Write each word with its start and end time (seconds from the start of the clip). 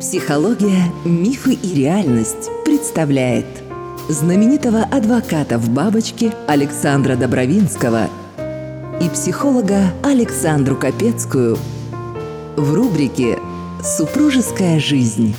Психология, 0.00 0.92
мифы 1.04 1.52
и 1.52 1.74
реальность 1.74 2.50
представляет 2.64 3.46
знаменитого 4.08 4.82
адвоката 4.82 5.58
в 5.58 5.70
бабочке 5.70 6.32
Александра 6.48 7.16
Добровинского 7.16 8.08
и 9.00 9.08
психолога 9.08 9.92
Александру 10.02 10.74
Капецкую 10.76 11.56
в 12.56 12.74
рубрике 12.74 13.38
«Супружеская 13.82 14.80
жизнь». 14.80 15.36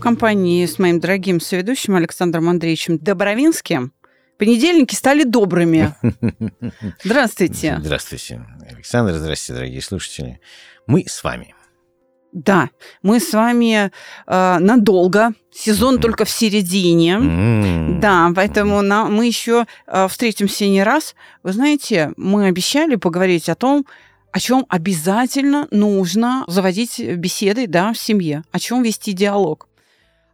Компании 0.00 0.64
с 0.64 0.78
моим 0.78 1.00
дорогим 1.00 1.40
соведущим 1.40 1.96
Александром 1.96 2.48
Андреевичем 2.48 2.98
Добровинским 2.98 3.92
понедельники 4.44 4.94
стали 4.94 5.24
добрыми. 5.24 5.94
Здравствуйте. 7.02 7.78
Здравствуйте, 7.80 8.44
Александр. 8.68 9.14
Здравствуйте, 9.14 9.54
дорогие 9.54 9.80
слушатели. 9.80 10.40
Мы 10.86 11.04
с 11.06 11.24
вами. 11.24 11.54
Да, 12.32 12.68
мы 13.02 13.20
с 13.20 13.32
вами 13.32 13.90
э, 14.26 14.58
надолго. 14.58 15.32
Сезон 15.50 15.96
mm-hmm. 15.96 16.00
только 16.00 16.24
в 16.26 16.30
середине. 16.30 17.14
Mm-hmm. 17.14 18.00
Да, 18.00 18.32
поэтому 18.34 18.82
на, 18.82 19.06
мы 19.06 19.26
еще 19.26 19.66
э, 19.86 20.08
встретимся 20.08 20.66
не 20.66 20.82
раз. 20.82 21.14
Вы 21.42 21.52
знаете, 21.52 22.12
мы 22.18 22.46
обещали 22.46 22.96
поговорить 22.96 23.48
о 23.48 23.54
том, 23.54 23.86
о 24.30 24.40
чем 24.40 24.66
обязательно 24.68 25.68
нужно 25.70 26.44
заводить 26.48 26.98
беседы 26.98 27.66
да, 27.66 27.94
в 27.94 27.98
семье, 27.98 28.42
о 28.52 28.58
чем 28.58 28.82
вести 28.82 29.12
диалог. 29.12 29.68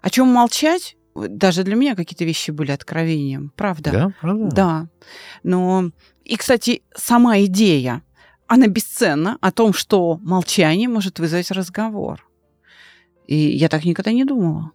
О 0.00 0.10
чем 0.10 0.26
молчать, 0.28 0.96
даже 1.28 1.62
для 1.62 1.74
меня 1.74 1.94
какие-то 1.94 2.24
вещи 2.24 2.50
были 2.50 2.72
откровением, 2.72 3.52
правда? 3.56 3.90
Да, 3.90 4.12
правда. 4.20 4.48
Да. 4.54 4.88
Но 5.42 5.90
и, 6.24 6.36
кстати, 6.36 6.82
сама 6.94 7.40
идея 7.40 8.02
она 8.46 8.66
бесценна 8.66 9.38
о 9.40 9.52
том, 9.52 9.72
что 9.72 10.18
молчание 10.22 10.88
может 10.88 11.20
вызвать 11.20 11.52
разговор. 11.52 12.28
И 13.28 13.36
я 13.36 13.68
так 13.68 13.84
никогда 13.84 14.10
не 14.10 14.24
думала. 14.24 14.72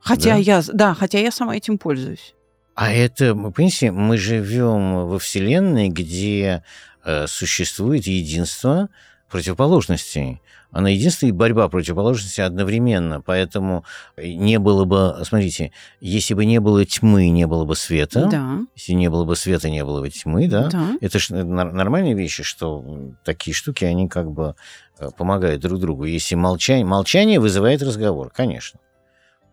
Хотя 0.00 0.30
да? 0.30 0.36
я, 0.36 0.62
да, 0.72 0.94
хотя 0.94 1.20
я 1.20 1.30
сама 1.30 1.56
этим 1.56 1.78
пользуюсь. 1.78 2.34
А 2.74 2.92
это, 2.92 3.34
понимаете, 3.34 3.92
мы 3.92 4.18
живем 4.18 5.06
во 5.06 5.18
Вселенной, 5.20 5.88
где 5.88 6.64
э, 7.04 7.26
существует 7.28 8.06
единство 8.06 8.88
противоположностей 9.30 10.40
она 10.76 10.90
единственная 10.90 11.32
борьба 11.32 11.68
противоположности 11.68 12.42
одновременно. 12.42 13.22
Поэтому 13.22 13.84
не 14.18 14.58
было 14.58 14.84
бы, 14.84 15.16
смотрите, 15.24 15.72
если 16.00 16.34
бы 16.34 16.44
не 16.44 16.60
было 16.60 16.84
тьмы, 16.84 17.30
не 17.30 17.46
было 17.46 17.64
бы 17.64 17.74
света. 17.74 18.28
Да. 18.30 18.58
Если 18.74 18.92
не 18.92 19.08
было 19.08 19.24
бы 19.24 19.36
света, 19.36 19.70
не 19.70 19.82
было 19.84 20.02
бы 20.02 20.10
тьмы, 20.10 20.48
да. 20.48 20.68
да. 20.68 20.98
Это 21.00 21.18
же 21.18 21.34
нормальные 21.44 22.14
вещи, 22.14 22.42
что 22.42 22.84
такие 23.24 23.54
штуки, 23.54 23.84
они 23.84 24.06
как 24.08 24.30
бы 24.30 24.54
э, 24.98 25.08
помогают 25.16 25.62
друг 25.62 25.80
другу. 25.80 26.04
Если 26.04 26.34
молчание, 26.34 26.84
молчание 26.84 27.40
вызывает 27.40 27.82
разговор, 27.82 28.30
конечно. 28.30 28.78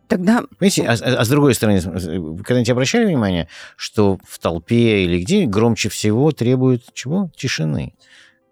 Тогда... 0.09 0.43
Понимаете, 0.59 0.83
а, 0.83 0.93
а, 0.93 1.21
а 1.21 1.25
с 1.25 1.29
другой 1.29 1.55
стороны, 1.55 1.79
вы 1.79 2.43
когда-нибудь 2.43 2.69
обращали 2.69 3.05
внимание, 3.05 3.47
что 3.77 4.19
в 4.27 4.39
толпе 4.39 5.05
или 5.05 5.21
где 5.21 5.45
громче 5.45 5.87
всего 5.87 6.31
требуют 6.31 6.93
чего? 6.93 7.31
Тишины. 7.35 7.93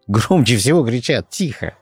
Громче 0.08 0.58
всего 0.58 0.86
кричат 0.86 1.30
«тихо». 1.30 1.76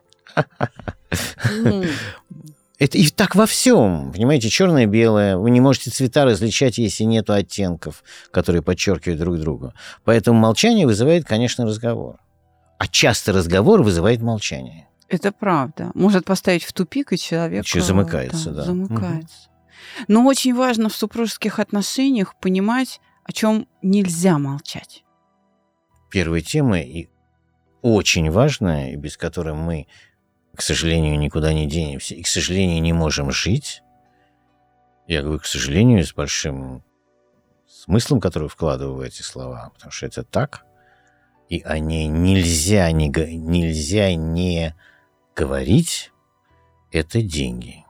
Это 2.79 2.97
и 2.97 3.09
так 3.09 3.35
во 3.35 3.45
всем. 3.45 4.13
Понимаете, 4.13 4.49
черное-белое. 4.49 5.35
Вы 5.35 5.51
не 5.51 5.59
можете 5.59 5.91
цвета 5.91 6.23
различать, 6.23 6.77
если 6.77 7.03
нет 7.03 7.29
оттенков, 7.29 8.03
которые 8.31 8.61
подчеркивают 8.61 9.19
друг 9.19 9.37
друга. 9.37 9.73
Поэтому 10.05 10.39
молчание 10.39 10.87
вызывает, 10.87 11.25
конечно, 11.25 11.65
разговор. 11.65 12.19
А 12.77 12.87
часто 12.87 13.33
разговор 13.33 13.83
вызывает 13.83 14.21
молчание. 14.21 14.87
Это 15.09 15.33
правда. 15.33 15.91
Может 15.93 16.23
поставить 16.23 16.63
в 16.63 16.71
тупик, 16.71 17.11
и 17.11 17.17
человек... 17.17 17.65
Еще 17.65 17.81
замыкается, 17.81 18.51
да. 18.51 18.57
да. 18.57 18.63
Замыкается. 18.63 19.49
Угу. 19.49 20.05
Но 20.07 20.25
очень 20.25 20.55
важно 20.55 20.87
в 20.87 20.95
супружеских 20.95 21.59
отношениях 21.59 22.39
понимать, 22.39 23.01
о 23.25 23.33
чем 23.33 23.67
нельзя 23.81 24.37
молчать. 24.37 25.03
Первая 26.09 26.41
тема 26.41 26.79
и 26.79 27.09
очень 27.81 28.29
важная, 28.31 28.91
и 28.91 28.95
без 28.95 29.17
которой 29.17 29.53
мы 29.53 29.87
к 30.59 30.61
сожалению, 30.61 31.17
никуда 31.17 31.53
не 31.53 31.67
денемся, 31.67 32.15
и, 32.15 32.21
к 32.21 32.27
сожалению, 32.27 32.81
не 32.81 32.91
можем 32.91 33.31
жить, 33.31 33.81
я 35.07 35.21
говорю, 35.21 35.39
к 35.39 35.45
сожалению, 35.45 36.03
с 36.03 36.13
большим 36.13 36.83
смыслом, 37.65 38.19
который 38.19 38.49
вкладываю 38.49 38.97
в 38.97 38.99
эти 38.99 39.21
слова, 39.21 39.71
потому 39.73 39.91
что 39.93 40.05
это 40.05 40.23
так, 40.23 40.65
и 41.47 41.61
о 41.61 41.79
ней 41.79 42.07
нельзя 42.07 42.91
не, 42.91 43.07
нельзя 43.07 44.13
не 44.15 44.75
говорить, 45.33 46.11
это 46.91 47.21
деньги. 47.21 47.85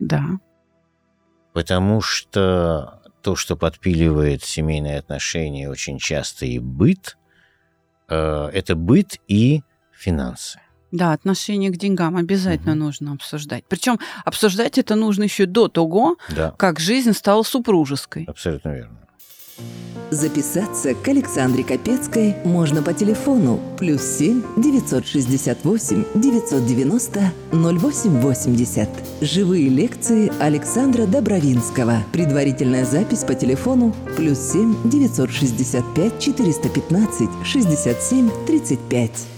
Да. 0.00 0.40
Потому 1.52 2.00
что 2.00 3.00
то, 3.22 3.36
что 3.36 3.56
подпиливает 3.56 4.42
семейные 4.42 4.98
отношения 4.98 5.70
очень 5.70 5.98
часто 5.98 6.46
и 6.46 6.58
быт, 6.58 7.16
это 8.08 8.74
быт 8.74 9.18
и 9.28 9.62
финансы. 9.92 10.60
Да, 10.92 11.12
отношение 11.12 11.70
к 11.70 11.76
деньгам 11.76 12.16
обязательно 12.16 12.72
угу. 12.72 12.84
нужно 12.84 13.12
обсуждать. 13.12 13.64
Причем 13.68 13.98
обсуждать 14.24 14.78
это 14.78 14.94
нужно 14.94 15.24
еще 15.24 15.46
до 15.46 15.68
того, 15.68 16.16
да. 16.34 16.52
как 16.52 16.78
жизнь 16.78 17.12
стала 17.12 17.42
супружеской. 17.42 18.24
Абсолютно 18.24 18.70
верно. 18.70 19.05
Записаться 20.10 20.94
к 20.94 21.08
Александре 21.08 21.64
Капецкой 21.64 22.36
можно 22.44 22.80
по 22.80 22.92
телефону 22.92 23.60
плюс 23.76 24.02
7 24.02 24.40
968 24.56 26.04
990 26.14 27.32
0880. 27.52 28.88
Живые 29.20 29.68
лекции 29.68 30.30
Александра 30.38 31.06
Добровинского. 31.06 32.04
Предварительная 32.12 32.84
запись 32.84 33.24
по 33.24 33.34
телефону 33.34 33.96
плюс 34.16 34.38
7 34.38 34.76
965 34.88 36.20
415 36.20 37.28
67 37.44 38.30
35. 38.46 39.35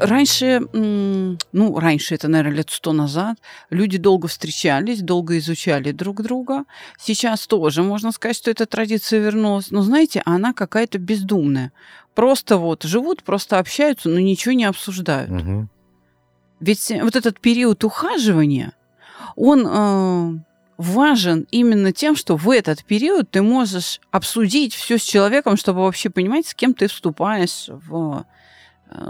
Раньше, 0.00 0.60
ну, 0.72 1.78
раньше, 1.78 2.14
это, 2.14 2.28
наверное, 2.28 2.58
лет 2.58 2.70
сто 2.70 2.92
назад, 2.92 3.36
люди 3.68 3.98
долго 3.98 4.28
встречались, 4.28 5.02
долго 5.02 5.36
изучали 5.38 5.92
друг 5.92 6.22
друга. 6.22 6.64
Сейчас 6.98 7.46
тоже 7.46 7.82
можно 7.82 8.10
сказать, 8.12 8.36
что 8.36 8.50
эта 8.50 8.64
традиция 8.66 9.20
вернулась. 9.20 9.70
Но, 9.70 9.82
знаете, 9.82 10.22
она 10.24 10.54
какая-то 10.54 10.98
бездумная. 10.98 11.72
Просто 12.14 12.56
вот 12.56 12.82
живут, 12.84 13.22
просто 13.22 13.58
общаются, 13.58 14.08
но 14.08 14.18
ничего 14.18 14.52
не 14.54 14.64
обсуждают. 14.64 15.30
Угу. 15.30 15.68
Ведь 16.60 16.92
вот 17.02 17.16
этот 17.16 17.38
период 17.40 17.84
ухаживания, 17.84 18.72
он 19.36 19.66
э, 19.66 20.38
важен 20.78 21.46
именно 21.50 21.92
тем, 21.92 22.16
что 22.16 22.36
в 22.36 22.50
этот 22.50 22.84
период 22.84 23.30
ты 23.30 23.42
можешь 23.42 24.00
обсудить 24.10 24.74
все 24.74 24.96
с 24.96 25.02
человеком, 25.02 25.56
чтобы 25.56 25.80
вообще 25.80 26.08
понимать, 26.08 26.46
с 26.46 26.54
кем 26.54 26.72
ты 26.72 26.88
вступаешь 26.88 27.66
в 27.68 28.24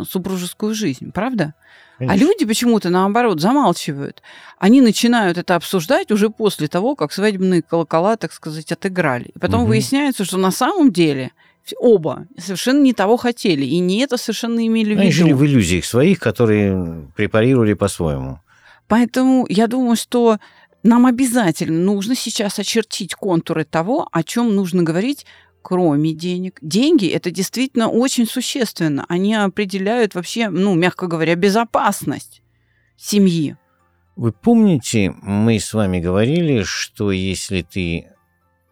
супружескую 0.09 0.75
жизнь, 0.75 1.13
правда? 1.13 1.55
А 1.55 1.99
Конечно. 1.99 2.15
А 2.15 2.17
люди 2.17 2.47
почему-то, 2.47 2.89
наоборот, 2.89 3.41
замалчивают. 3.41 4.23
Они 4.59 4.81
начинают 4.81 5.37
это 5.37 5.55
обсуждать 5.55 6.11
уже 6.11 6.31
после 6.31 6.67
того, 6.67 6.97
как 6.97 7.13
свадебные 7.13 7.61
колокола, 7.61 8.17
так 8.17 8.33
сказать, 8.33 8.73
отыграли. 8.73 9.33
И 9.35 9.39
потом 9.39 9.63
угу. 9.63 9.71
выясняется, 9.71 10.25
что 10.25 10.39
на 10.39 10.51
самом 10.51 10.93
деле 10.93 11.33
оба 11.79 12.27
совершенно 12.39 12.81
не 12.83 12.95
того 12.95 13.17
хотели, 13.17 13.65
и 13.65 13.79
не 13.79 14.01
это 14.01 14.17
совершенно 14.17 14.67
имели 14.67 14.89
в 14.89 14.91
виду. 14.93 15.01
Они 15.03 15.13
жили 15.13 15.33
в 15.33 15.45
иллюзиях 15.45 15.85
своих, 15.85 16.19
которые 16.19 17.07
препарировали 17.17 17.75
по-своему. 17.75 18.41
Поэтому 18.89 19.47
я 19.49 19.67
думаю, 19.67 19.97
что 19.97 20.39
нам 20.83 21.07
обязательно 21.07 21.79
нужно 21.79 22.15
сейчас 22.15 22.59
очертить 22.59 23.15
контуры 23.15 23.65
того, 23.65 24.09
о 24.11 24.23
чем 24.23 24.55
нужно 24.57 24.83
говорить 24.83 25.27
кроме 25.63 26.13
денег. 26.13 26.59
Деньги– 26.63 27.07
это 27.09 27.31
действительно 27.31 27.89
очень 27.89 28.27
существенно. 28.27 29.05
Они 29.09 29.35
определяют 29.35 30.15
вообще, 30.15 30.49
ну, 30.49 30.75
мягко 30.75 31.07
говоря, 31.07 31.35
безопасность 31.35 32.43
семьи. 32.97 33.57
Вы 34.17 34.33
помните, 34.33 35.15
мы 35.23 35.59
с 35.59 35.73
вами 35.73 36.01
говорили, 36.01 36.63
что 36.63 37.11
если 37.13 37.63
ты 37.63 38.13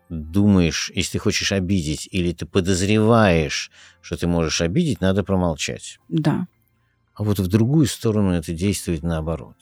думаешь, 0.08 0.90
если 0.94 1.12
ты 1.12 1.18
хочешь 1.18 1.52
обидеть 1.52 2.08
или 2.10 2.32
ты 2.32 2.46
подозреваешь, 2.46 3.70
что 4.00 4.16
ты 4.16 4.26
можешь 4.26 4.60
обидеть, 4.60 5.00
надо 5.00 5.22
промолчать. 5.24 5.98
Да. 6.08 6.46
А 7.14 7.24
вот 7.24 7.38
в 7.38 7.46
другую 7.48 7.86
сторону 7.86 8.32
это 8.32 8.52
действует 8.52 9.02
наоборот. 9.02 9.56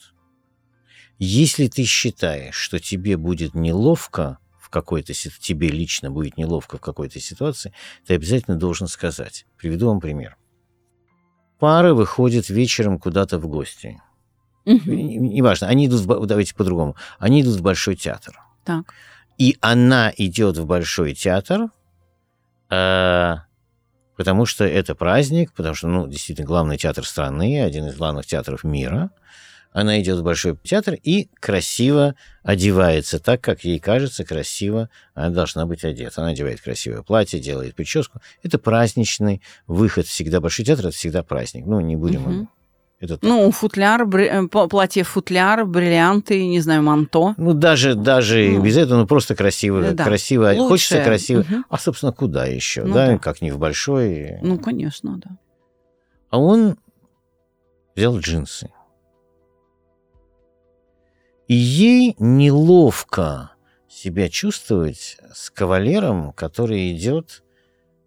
Если 1.19 1.67
ты 1.67 1.83
считаешь, 1.85 2.55
что 2.55 2.79
тебе 2.79 3.17
будет 3.17 3.55
неловко 3.55 4.37
в 4.67 4.69
какой-то 4.69 5.13
тебе 5.13 5.69
лично 5.69 6.11
будет 6.11 6.37
неловко 6.37 6.77
в 6.77 6.81
какой-то 6.81 7.21
ситуации, 7.21 7.73
ты 8.05 8.15
обязательно 8.15 8.57
должен 8.57 8.89
сказать. 8.89 9.45
Приведу 9.57 9.87
вам 9.87 10.01
пример. 10.01 10.35
Пары 11.57 11.93
выходят 11.93 12.49
вечером 12.49 12.99
куда-то 12.99 13.39
в 13.39 13.47
гости. 13.47 14.01
Неважно, 14.65 15.67
они 15.67 15.87
идут, 15.87 16.01
в, 16.01 16.25
давайте 16.25 16.53
по-другому, 16.53 16.97
они 17.17 17.41
идут 17.41 17.55
в 17.55 17.61
Большой 17.61 17.95
театр. 17.95 18.41
Так. 18.65 18.93
И 19.37 19.57
она 19.61 20.11
идет 20.17 20.57
в 20.57 20.65
Большой 20.65 21.13
театр, 21.13 21.69
э, 22.69 23.35
потому 24.17 24.45
что 24.45 24.65
это 24.65 24.95
праздник, 24.95 25.53
потому 25.53 25.75
что, 25.75 25.87
ну, 25.87 26.07
действительно, 26.07 26.45
главный 26.45 26.77
театр 26.77 27.05
страны, 27.05 27.63
один 27.63 27.85
из 27.87 27.95
главных 27.95 28.25
театров 28.25 28.65
мира. 28.65 29.11
Она 29.71 29.99
идет 30.01 30.17
в 30.19 30.23
Большой 30.23 30.57
театр 30.63 30.95
и 31.03 31.29
красиво 31.39 32.15
одевается 32.43 33.19
так, 33.19 33.41
как 33.41 33.63
ей 33.63 33.79
кажется 33.79 34.23
красиво 34.25 34.89
она 35.13 35.29
должна 35.29 35.65
быть 35.65 35.83
одета. 35.83 36.21
Она 36.21 36.31
одевает 36.31 36.61
красивое 36.61 37.01
платье, 37.03 37.39
делает 37.39 37.75
прическу. 37.75 38.19
Это 38.43 38.57
праздничный 38.57 39.41
выход 39.67 40.07
всегда. 40.07 40.39
Большой 40.41 40.65
театр– 40.65 40.85
это 40.87 40.95
всегда 40.95 41.23
праздник. 41.23 41.65
Ну, 41.65 41.79
не 41.79 41.95
будем... 41.95 42.21
Мгм. 42.21 42.49
Это. 42.99 43.19
Ну, 43.21 43.51
футляр, 43.51 44.07
бри- 44.07 44.27
э, 44.27 44.41
пла- 44.47 44.67
платье 44.67 45.03
футляр, 45.03 45.65
бриллианты, 45.67 46.43
не 46.47 46.59
знаю, 46.61 46.81
манто. 46.81 47.35
Ну, 47.37 47.53
даже, 47.53 47.93
даже 47.93 48.49
Ну. 48.49 48.63
без 48.63 48.75
этого, 48.75 49.01
ну, 49.01 49.05
просто 49.05 49.35
красиво, 49.35 49.91
Да. 49.91 50.03
красиво, 50.03 50.49
Лучше. 50.55 50.67
хочется 50.67 51.03
красиво. 51.03 51.41
Мгм. 51.47 51.65
А, 51.69 51.77
собственно, 51.77 52.11
куда 52.11 52.47
еще, 52.47 52.83
Ну 52.83 52.95
да? 52.95 53.07
да. 53.11 53.17
как 53.19 53.43
не 53.43 53.51
в 53.51 53.59
большой. 53.59 54.39
Ну, 54.41 54.57
конечно, 54.57 55.19
да. 55.23 55.37
А 56.31 56.39
он 56.39 56.75
взял 57.95 58.17
джинсы. 58.17 58.71
И 61.47 61.55
ей 61.55 62.15
неловко 62.19 63.51
себя 63.87 64.29
чувствовать 64.29 65.17
с 65.33 65.49
кавалером, 65.49 66.33
который 66.33 66.91
идет 66.93 67.43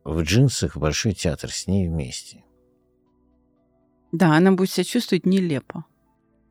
в 0.05 0.23
джинсах 0.23 0.77
в 0.77 0.79
Большой 0.79 1.15
театр 1.15 1.51
с 1.51 1.67
ней 1.67 1.89
вместе. 1.89 2.45
Да, 4.13 4.37
она 4.37 4.53
будет 4.53 4.71
себя 4.71 4.85
чувствовать 4.85 5.25
нелепо. 5.25 5.85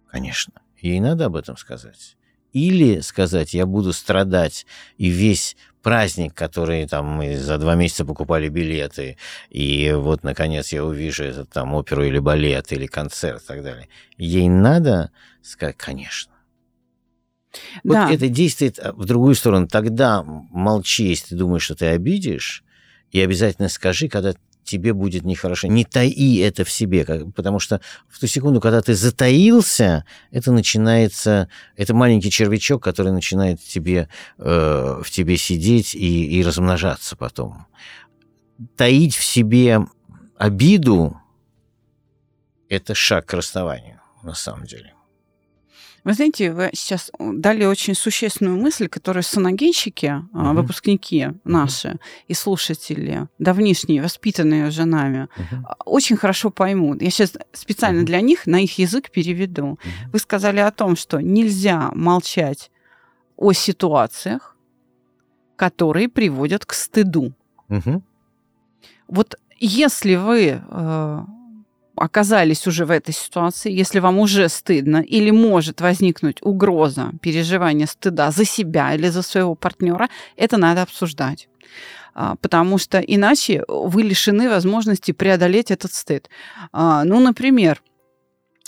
Конечно. 0.08 0.62
Ей 0.82 1.00
надо 1.00 1.26
об 1.26 1.36
этом 1.36 1.58
сказать. 1.58 2.16
Или 2.54 3.02
сказать, 3.02 3.54
я 3.54 3.68
буду 3.68 3.94
страдать, 3.94 4.66
и 4.98 5.10
весь 5.10 5.56
праздник, 5.84 6.34
который 6.34 6.88
там 6.88 7.06
мы 7.06 7.38
за 7.38 7.60
два 7.60 7.76
месяца 7.76 8.06
покупали 8.06 8.50
билеты, 8.50 9.18
и 9.50 9.92
вот, 9.96 10.24
наконец, 10.24 10.72
я 10.72 10.84
увижу 10.84 11.26
этот 11.26 11.52
там 11.52 11.76
оперу 11.76 12.04
или 12.04 12.18
балет, 12.18 12.72
или 12.72 12.88
концерт 12.88 13.44
и 13.44 13.46
так 13.46 13.64
далее. 13.64 13.88
Ей 14.18 14.50
надо 14.50 15.12
сказать, 15.44 15.78
конечно. 15.78 16.34
Вот 17.84 17.94
да, 17.94 18.12
это 18.12 18.30
действует 18.30 18.80
а, 18.80 18.94
в 18.94 19.06
другую 19.06 19.36
сторону. 19.36 19.68
Тогда 19.68 20.24
молчи, 20.24 21.08
если 21.08 21.30
ты 21.30 21.36
думаешь, 21.36 21.64
что 21.64 21.76
ты 21.76 21.88
обидишь, 21.88 22.64
и 23.12 23.20
обязательно 23.20 23.70
скажи, 23.70 24.08
когда 24.08 24.34
тебе 24.64 24.94
будет 24.94 25.26
нехорошо. 25.26 25.68
Не 25.68 25.84
таи 25.84 26.38
это 26.38 26.64
в 26.64 26.70
себе, 26.70 27.04
как- 27.04 27.34
потому 27.34 27.60
что 27.60 27.82
в 28.08 28.20
ту 28.20 28.28
секунду, 28.28 28.62
когда 28.62 28.82
ты 28.84 28.94
затаился, 28.94 30.06
это 30.30 30.52
начинается, 30.52 31.50
это 31.76 31.96
маленький 31.96 32.30
червячок, 32.30 32.84
который 32.84 33.12
начинает 33.12 33.60
тебе, 33.62 34.10
э, 34.38 35.02
в 35.04 35.10
тебе 35.10 35.38
сидеть 35.38 35.96
и, 35.96 36.40
и 36.40 36.44
размножаться 36.44 37.16
потом. 37.16 37.66
Таить 38.76 39.16
в 39.16 39.24
себе 39.24 39.80
обиду– 40.38 41.20
это 42.70 42.94
шаг 42.94 43.26
к 43.26 43.34
расставанию, 43.34 44.00
на 44.22 44.36
самом 44.36 44.66
деле. 44.66 44.94
Вы 46.04 46.14
знаете, 46.14 46.52
вы 46.52 46.70
сейчас 46.74 47.12
дали 47.20 47.66
очень 47.66 47.94
существенную 47.96 48.58
мысль, 48.60 48.88
которую 48.88 49.24
соногенщики, 49.24 50.06
а, 50.08 50.24
Мгм. 50.34 50.56
выпускники 50.56 51.28
наши 51.44 52.00
и 52.28 52.34
слушатели, 52.34 53.28
давнишние, 53.40 54.02
воспитанные 54.02 54.68
уже 54.68 54.86
нами, 54.86 55.28
а, 55.64 55.76
очень 55.86 56.18
хорошо 56.18 56.50
поймут. 56.50 57.02
Я 57.02 57.10
сейчас 57.10 57.34
специально 57.54 58.00
Мгм. 58.00 58.06
для 58.06 58.22
них 58.22 58.48
на 58.48 58.62
их 58.64 58.78
язык 58.80 59.12
переведу. 59.12 59.66
Мгм. 59.84 60.12
Вы 60.14 60.20
сказали 60.20 60.60
о 60.60 60.72
том, 60.72 60.96
что 60.96 61.20
нельзя 61.22 61.92
молчать 61.94 62.72
о 63.38 63.54
ситуациях, 63.54 64.56
которые 65.56 66.08
приводят 66.08 66.66
к 66.66 66.74
стыду. 66.74 67.34
Мгм. 67.68 68.04
Вот 69.08 69.36
если 69.60 70.16
вы 70.16 70.62
э, 70.72 71.20
оказались 72.00 72.68
уже 72.68 72.86
в 72.86 72.92
этой 72.92 73.14
ситуации, 73.14 73.72
если 73.72 74.00
вам 74.00 74.20
уже 74.20 74.50
стыдно 74.50 74.98
или 74.98 75.32
может 75.32 75.82
возникнуть 75.82 76.38
угроза 76.42 77.12
переживания 77.22 77.88
стыда 77.88 78.32
за 78.32 78.46
себя 78.46 78.96
или 78.96 79.10
за 79.10 79.22
своего 79.22 79.56
партнера, 79.56 80.08
это 80.38 80.58
надо 80.58 80.82
обсуждать. 80.82 81.48
А, 82.16 82.36
Потому 82.42 82.78
что 82.78 83.00
иначе 83.00 83.64
вы 83.68 84.04
лишены 84.04 84.50
возможности 84.50 85.12
преодолеть 85.14 85.72
этот 85.72 85.94
стыд. 85.94 86.30
А, 86.72 87.04
Ну, 87.04 87.20
например, 87.20 87.82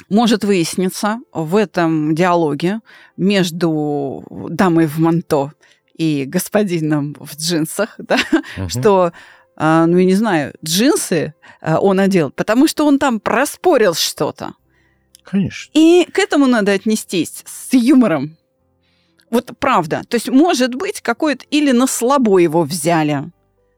может 0.09 0.43
выясниться 0.43 1.19
в 1.33 1.55
этом 1.55 2.15
диалоге 2.15 2.79
между 3.17 4.23
дамой 4.49 4.87
в 4.87 4.99
манто 4.99 5.51
и 5.93 6.25
господином 6.25 7.15
в 7.19 7.35
джинсах, 7.37 7.95
да, 7.97 8.17
Мгм. 8.57 8.69
что, 8.69 9.11
ну, 9.57 9.97
я 9.97 10.05
не 10.05 10.15
знаю, 10.15 10.53
джинсы 10.63 11.33
а, 11.61 11.79
он 11.79 11.99
одел, 11.99 12.31
потому 12.31 12.67
что 12.67 12.85
он 12.85 12.99
там 12.99 13.19
проспорил 13.19 13.93
что-то. 13.93 14.53
Конечно. 15.23 15.71
И 15.73 16.07
к 16.11 16.19
этому 16.19 16.47
надо 16.47 16.71
отнестись 16.71 17.43
с 17.45 17.73
юмором. 17.73 18.37
Вот 19.29 19.51
правда. 19.59 20.01
То 20.09 20.15
есть, 20.15 20.29
может 20.29 20.75
быть, 20.75 21.01
какое-то 21.01 21.45
или 21.51 21.71
на 21.71 21.87
слабо 21.87 22.39
его 22.39 22.63
взяли, 22.63 23.31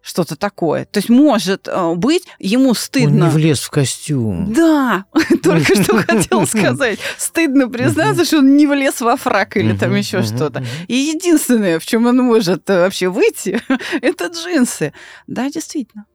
что-то 0.03 0.35
такое. 0.35 0.85
То 0.85 0.99
есть, 0.99 1.09
может 1.09 1.67
э, 1.67 1.93
быть, 1.95 2.23
ему 2.37 2.69
Он 2.69 2.75
стыдно. 2.75 3.23
не 3.23 3.29
влез 3.29 3.61
в 3.61 3.69
костюм. 3.69 4.53
Да, 4.53 5.05
только 5.43 5.81
что 5.81 6.03
хотел 6.07 6.45
сказать. 6.45 6.99
Стыдно 7.17 7.69
признаться, 7.69 8.25
что 8.25 8.39
он 8.39 8.57
не 8.57 8.67
влез 8.67 8.99
во 8.99 9.15
фрак 9.15 9.55
или 9.55 9.75
там 9.75 9.95
еще 9.95 10.21
что-то. 10.21 10.63
И 10.87 10.95
единственное, 10.95 11.79
в 11.79 11.85
чем 11.85 12.05
он 12.05 12.17
может 12.17 12.69
э, 12.69 12.81
вообще 12.81 13.07
выйти, 13.07 13.61
это 14.01 14.27
джинсы. 14.27 14.93
Да, 15.27 15.49
действительно. 15.49 16.05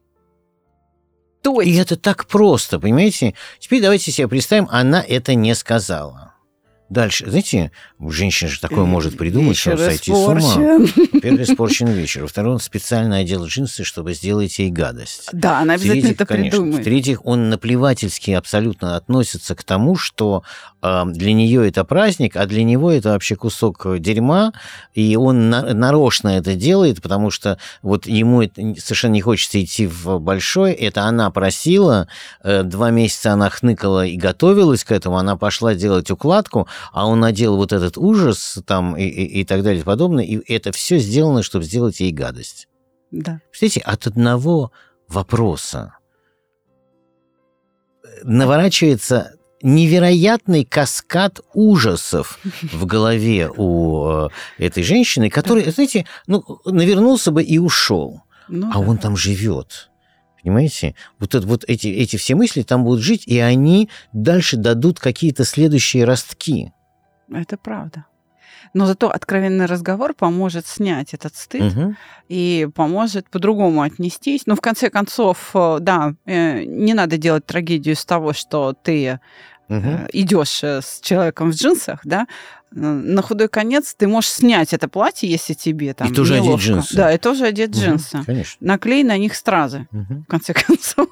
То 1.43 1.63
И 1.63 1.73
это 1.75 1.97
так 1.97 2.27
просто, 2.27 2.79
понимаете? 2.79 3.35
Теперь 3.59 3.81
давайте 3.81 4.13
себе 4.13 4.29
представим, 4.29 4.69
она 4.71 5.03
это 5.03 5.35
не 5.35 5.55
сказала. 5.55 6.28
Дальше, 6.89 7.29
знаете, 7.29 7.71
женщина 8.01 8.51
же 8.51 8.61
такое 8.61 8.85
может 8.85 9.19
придумать, 9.19 9.57
что 9.59 9.73
вечер 9.73 9.85
сойти 9.85 10.13
с 10.13 10.17
ума. 10.17 10.79
Во-первых, 11.13 11.41
испорчен 11.41 11.89
вечер. 11.89 12.23
Во-вторых, 12.23 12.53
он 12.55 12.61
специально 12.61 13.19
одел 13.19 13.45
джинсы, 13.45 13.85
чтобы 13.85 14.15
сделать 14.15 14.59
ей 14.59 14.71
гадость. 14.71 15.29
Да, 15.33 15.59
она 15.59 15.75
обязательно 15.75 16.01
В-третьих, 16.01 16.15
это 16.17 16.27
конечно. 16.27 16.51
придумает. 16.51 16.81
В-третьих, 16.81 17.27
он 17.27 17.51
наплевательски 17.51 18.31
абсолютно 18.31 18.97
относится 18.97 19.55
к 19.55 19.63
тому, 19.65 19.97
что 19.97 20.45
э, 20.83 21.03
для 21.07 21.33
нее 21.35 21.69
это 21.69 21.85
праздник, 21.85 22.37
а 22.37 22.47
для 22.47 22.65
него 22.65 22.91
это 22.91 23.11
вообще 23.11 23.37
кусок 23.37 23.85
э, 23.85 23.99
дерьма, 23.99 24.53
и 24.95 25.15
он 25.17 25.51
на- 25.51 25.75
нарочно 25.75 26.29
это 26.29 26.55
делает, 26.55 27.03
потому 27.03 27.31
что 27.31 27.59
вот 27.83 28.07
ему 28.07 28.43
это 28.43 28.55
совершенно 28.81 29.13
не 29.13 29.21
хочется 29.21 29.63
идти 29.63 29.87
в 29.87 30.19
большой, 30.21 30.73
это 30.73 31.03
она 31.03 31.31
просила, 31.31 32.09
э, 32.43 32.63
два 32.63 32.91
месяца 32.91 33.33
она 33.33 33.51
хныкала 33.51 34.07
и 34.07 34.17
готовилась 34.17 34.85
к 34.85 34.93
этому, 34.93 35.19
она 35.19 35.37
пошла 35.37 35.75
делать 35.75 36.11
укладку, 36.11 36.67
а 36.93 37.07
он 37.07 37.21
надел 37.21 37.57
вот 37.57 37.73
этот 37.73 37.97
ужас 37.99 38.59
там 38.67 38.97
и, 38.97 39.03
и- 39.05 39.41
и 39.41 39.45
так 39.45 39.63
далее 39.63 39.81
и 39.81 39.85
подобное, 39.85 40.25
и 40.25 40.41
это 40.53 40.73
все 40.73 40.99
сделано, 40.99 41.43
чтобы 41.43 41.65
сделать 41.65 42.01
ей 42.01 42.13
гадость. 42.13 42.69
Да. 43.11 43.41
Представляете, 43.51 43.81
от 43.81 44.07
одного 44.07 44.71
вопроса 45.09 45.95
наворачивается 48.25 49.33
невероятный 49.63 50.65
каскад 50.65 51.41
ужасов 51.53 52.39
в 52.73 52.87
голове 52.87 53.51
у 53.57 54.27
э, 54.27 54.29
этой 54.59 54.83
женщины, 54.85 55.31
который, 55.31 55.69
знаете, 55.71 56.07
ну, 56.27 56.45
навернулся 56.65 57.33
бы 57.33 57.43
и 57.43 57.59
ушел, 57.59 58.23
Ну, 58.49 58.69
а 58.71 58.75
да. 58.75 58.79
он 58.79 58.99
там 58.99 59.17
живет. 59.17 59.88
Понимаете? 60.49 60.95
Вот, 61.19 61.35
это, 61.35 61.47
вот 61.47 61.65
эти, 61.69 61.89
эти 61.89 62.17
все 62.17 62.35
мысли 62.35 62.63
там 62.63 62.83
будут 62.83 63.03
жить, 63.03 63.25
и 63.27 63.39
они 63.39 63.91
дальше 64.15 64.57
дадут 64.57 64.99
какие-то 64.99 65.45
следующие 65.45 66.05
ростки. 66.05 66.73
Это 67.31 67.59
правда. 67.59 68.07
Но 68.73 68.87
зато 68.87 69.11
откровенный 69.11 69.67
разговор 69.67 70.15
поможет 70.15 70.67
снять 70.67 71.13
этот 71.13 71.37
стыд 71.37 71.75
Мгм. 71.75 71.97
и 72.31 72.67
поможет 72.75 73.29
по-другому 73.29 73.83
отнестись. 73.83 74.47
Но 74.47 74.57
в 74.57 74.63
конце 74.63 74.89
концов, 74.89 75.51
э, 75.53 75.79
да, 75.81 76.15
э, 76.25 76.65
не 76.65 76.95
надо 76.95 77.19
делать 77.19 77.45
трагедию 77.45 77.95
из 77.95 78.05
того, 78.07 78.33
что 78.33 78.73
ты 78.73 79.21
Мгм. 79.69 80.07
идешь 80.15 80.65
с 80.65 81.01
человеком 81.03 81.53
в 81.53 81.55
джинсах, 81.55 82.01
да. 82.05 82.27
На 82.71 83.23
худой 83.23 83.49
конец 83.49 83.95
ты 83.95 84.07
можешь 84.07 84.31
снять 84.31 84.73
это 84.75 84.89
платье, 84.89 85.29
если 85.29 85.55
тебе 85.55 85.95
там 85.95 86.13
тоже 86.13 86.35
одеть 86.35 86.45
неловко. 86.47 86.65
джинсы. 86.67 86.97
Да, 86.97 87.13
и 87.13 87.19
тоже 87.19 87.47
одеть 87.47 87.71
Мгм. 87.71 87.79
джинсы. 87.81 88.23
Конечно. 88.27 88.57
Наклей 88.67 89.03
на 89.05 89.17
них 89.17 89.35
стразы. 89.35 89.89
Мгм. 89.91 90.25
в 90.25 90.27
конце 90.27 90.53
концов, 90.67 91.09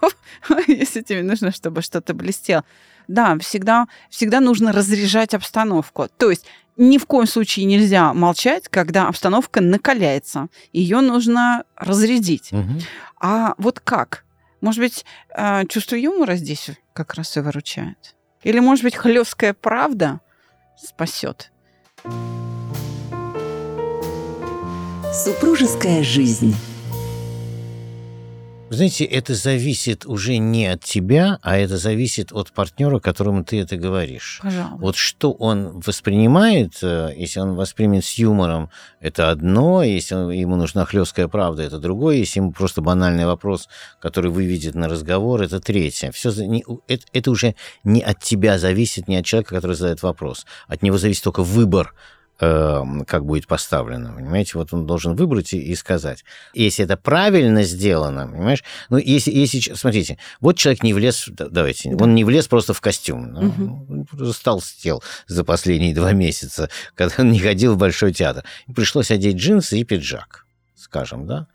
если 0.68 1.00
тебе 1.00 1.22
нужно, 1.22 1.52
чтобы 1.52 1.80
что-то 1.82 2.12
блестело. 2.14 2.64
Да, 3.08 3.38
всегда, 3.38 3.86
всегда 4.10 4.40
нужно 4.40 4.72
разряжать 4.72 5.32
обстановку. 5.32 6.08
То 6.18 6.30
есть 6.30 6.44
ни 6.76 6.98
в 6.98 7.06
коем 7.06 7.26
случае 7.26 7.64
нельзя 7.64 8.12
молчать, 8.12 8.68
когда 8.68 9.08
обстановка 9.08 9.60
накаляется. 9.62 10.48
Ее 10.72 11.00
нужно 11.00 11.64
разрядить. 11.76 12.52
Мгм. 12.52 12.80
А 13.18 13.54
вот 13.58 13.80
как? 13.80 14.24
Может 14.60 14.80
быть, 14.80 15.04
э, 15.34 15.64
чувство 15.68 15.96
юмора 15.96 16.34
здесь 16.36 16.70
как 16.92 17.14
раз 17.14 17.36
и 17.36 17.40
выручает? 17.40 18.14
Или, 18.42 18.58
может 18.58 18.84
быть, 18.84 18.96
хлесткая 18.96 19.54
правда 19.54 20.20
спасет? 20.76 21.50
Супружеская 25.12 26.02
жизнь. 26.02 26.54
Знаете, 28.68 29.04
это 29.04 29.36
зависит 29.36 30.06
уже 30.06 30.38
не 30.38 30.66
от 30.66 30.82
тебя, 30.82 31.38
а 31.42 31.56
это 31.56 31.76
зависит 31.76 32.32
от 32.32 32.50
партнера, 32.50 32.98
которому 32.98 33.44
ты 33.44 33.60
это 33.60 33.76
говоришь. 33.76 34.40
Пожалуйста. 34.42 34.76
Вот 34.80 34.96
что 34.96 35.30
он 35.30 35.80
воспринимает, 35.80 36.72
э, 36.82 37.12
если 37.16 37.38
он 37.38 37.54
воспримет 37.54 38.04
с 38.04 38.14
юмором, 38.18 38.70
это 39.00 39.30
одно, 39.30 39.84
если 39.84 40.16
он- 40.16 40.30
ему 40.30 40.56
нужна 40.56 40.84
хлесткая 40.84 41.28
правда, 41.28 41.62
это 41.62 41.78
другое, 41.78 42.16
если 42.16 42.40
ему 42.40 42.50
просто 42.50 42.80
банальный 42.80 43.24
вопрос, 43.24 43.68
который 44.00 44.32
выведет 44.32 44.74
на 44.74 44.88
разговор, 44.88 45.42
это 45.42 45.60
третье. 45.60 46.10
Все, 46.10 46.30
это, 46.88 47.04
это 47.12 47.30
уже 47.30 47.54
не 47.84 48.00
от 48.02 48.18
тебя 48.20 48.58
зависит, 48.58 49.06
не 49.06 49.16
от 49.18 49.24
человека, 49.24 49.54
который 49.54 49.76
задает 49.76 50.02
вопрос. 50.02 50.44
От 50.66 50.82
него 50.82 50.98
зависит 50.98 51.22
только 51.22 51.44
выбор, 51.44 51.94
как 52.38 53.24
будет 53.24 53.46
поставлено, 53.46 54.12
понимаете? 54.14 54.52
Вот 54.58 54.72
он 54.74 54.86
должен 54.86 55.14
выбрать 55.16 55.54
и, 55.54 55.58
и 55.58 55.74
сказать. 55.74 56.22
Если 56.52 56.84
это 56.84 56.96
правильно 56.98 57.62
сделано, 57.62 58.26
понимаешь? 58.28 58.62
Ну, 58.90 58.98
если, 58.98 59.30
если, 59.32 59.72
смотрите, 59.74 60.18
вот 60.40 60.56
человек 60.58 60.82
не 60.82 60.92
влез, 60.92 61.24
да- 61.28 61.48
давайте, 61.48 61.94
Да. 61.94 62.04
он 62.04 62.14
не 62.14 62.24
влез 62.24 62.46
просто 62.46 62.74
в 62.74 62.80
костюм, 62.82 63.34
он 63.88 64.04
просто 64.04 64.44
толстел 64.44 65.02
за 65.26 65.44
последние 65.44 65.94
два 65.94 66.12
месяца, 66.12 66.68
когда 66.94 67.14
он 67.18 67.30
не 67.32 67.38
ходил 67.38 67.74
в 67.74 67.78
Большой 67.78 68.12
театр. 68.12 68.44
Пришлось 68.74 69.10
одеть 69.10 69.36
джинсы 69.36 69.78
и 69.78 69.84
пиджак, 69.84 70.44
скажем, 70.76 71.26
да? 71.26 71.46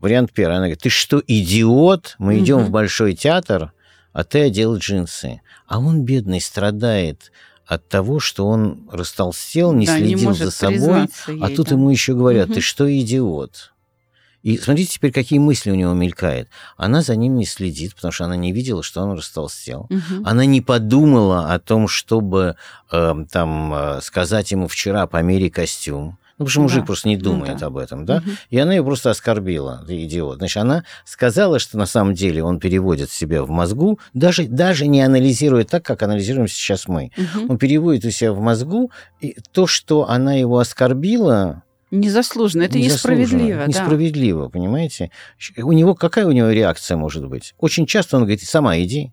Вариант 0.00 0.32
первый. 0.32 0.52
Она 0.56 0.66
говорит, 0.66 0.80
ты 0.82 0.90
что, 0.90 1.22
идиот? 1.26 2.16
Мы 2.18 2.38
идем 2.38 2.58
Мгм. 2.58 2.66
в 2.66 2.70
Большой 2.70 3.14
театр, 3.14 3.72
а 4.12 4.24
ты 4.24 4.42
одел 4.42 4.76
джинсы. 4.76 5.40
А 5.66 5.78
он, 5.80 6.02
бедный, 6.04 6.40
страдает 6.40 7.32
от 7.68 7.86
того, 7.86 8.18
что 8.18 8.48
он 8.48 8.88
растолстел, 8.90 9.72
не 9.72 9.86
Да, 9.86 9.98
следил 9.98 10.30
может 10.30 10.46
за 10.46 10.50
собой, 10.50 11.08
а 11.26 11.48
ей, 11.48 11.54
тут 11.54 11.68
да. 11.68 11.74
ему 11.74 11.90
еще 11.90 12.14
говорят, 12.14 12.52
ты 12.52 12.62
что, 12.62 12.90
идиот? 12.90 13.72
И 14.42 14.56
смотрите 14.56 14.92
теперь, 14.92 15.12
какие 15.12 15.38
мысли 15.38 15.70
у 15.70 15.74
него 15.74 15.92
мелькают. 15.92 16.48
Она 16.78 17.02
за 17.02 17.14
ним 17.16 17.36
не 17.36 17.44
следит, 17.44 17.94
потому 17.94 18.12
что 18.12 18.24
она 18.24 18.36
не 18.36 18.52
видела, 18.52 18.82
что 18.82 19.02
он 19.02 19.18
растолстел. 19.18 19.86
Мгм. 19.90 20.22
Она 20.24 20.46
не 20.46 20.62
подумала 20.62 21.52
о 21.52 21.58
том, 21.58 21.88
чтобы 21.88 22.56
э, 22.90 23.14
там 23.30 23.74
э, 23.74 24.00
сказать 24.00 24.50
ему 24.52 24.66
вчера 24.68 25.06
помери 25.06 25.50
костюм. 25.50 26.18
Ну, 26.38 26.44
потому 26.44 26.50
что 26.50 26.60
мужик 26.60 26.80
Да. 26.80 26.86
просто 26.86 27.08
не 27.08 27.16
Ну 27.16 27.22
думает 27.22 27.58
да. 27.58 27.66
об 27.66 27.76
этом, 27.76 28.04
да? 28.06 28.20
Мгм. 28.20 28.30
И 28.50 28.58
она 28.58 28.72
ее 28.74 28.84
просто 28.84 29.10
оскорбила, 29.10 29.82
ты 29.86 30.04
идиот. 30.04 30.38
Значит, 30.38 30.56
она 30.58 30.84
сказала, 31.04 31.58
что 31.58 31.76
на 31.78 31.86
самом 31.86 32.14
деле 32.14 32.44
он 32.44 32.60
переводит 32.60 33.10
себя 33.10 33.42
в 33.42 33.50
мозгу, 33.50 33.98
даже, 34.14 34.46
даже 34.46 34.86
не 34.86 35.02
анализируя 35.02 35.64
так, 35.64 35.84
как 35.84 36.02
анализируем 36.04 36.46
сейчас 36.46 36.86
мы. 36.86 37.10
Мгм. 37.16 37.50
Он 37.50 37.58
переводит 37.58 38.04
у 38.04 38.10
себя 38.10 38.32
в 38.32 38.40
мозгу, 38.40 38.90
и 39.20 39.36
то, 39.52 39.66
что 39.66 40.08
она 40.08 40.34
его 40.34 40.58
оскорбила, 40.58 41.62
Незаслуженно. 41.90 42.64
Это 42.64 42.76
незаслуженно, 42.78 43.22
несправедливо. 43.22 43.60
да. 43.60 43.66
Несправедливо, 43.66 44.48
понимаете? 44.50 45.10
У 45.56 45.72
него 45.72 45.94
какая 45.94 46.26
у 46.26 46.32
него 46.32 46.50
реакция 46.50 46.98
может 46.98 47.26
быть? 47.26 47.54
Очень 47.58 47.86
часто 47.86 48.16
он 48.18 48.24
говорит, 48.24 48.42
сама 48.42 48.78
иди. 48.78 49.10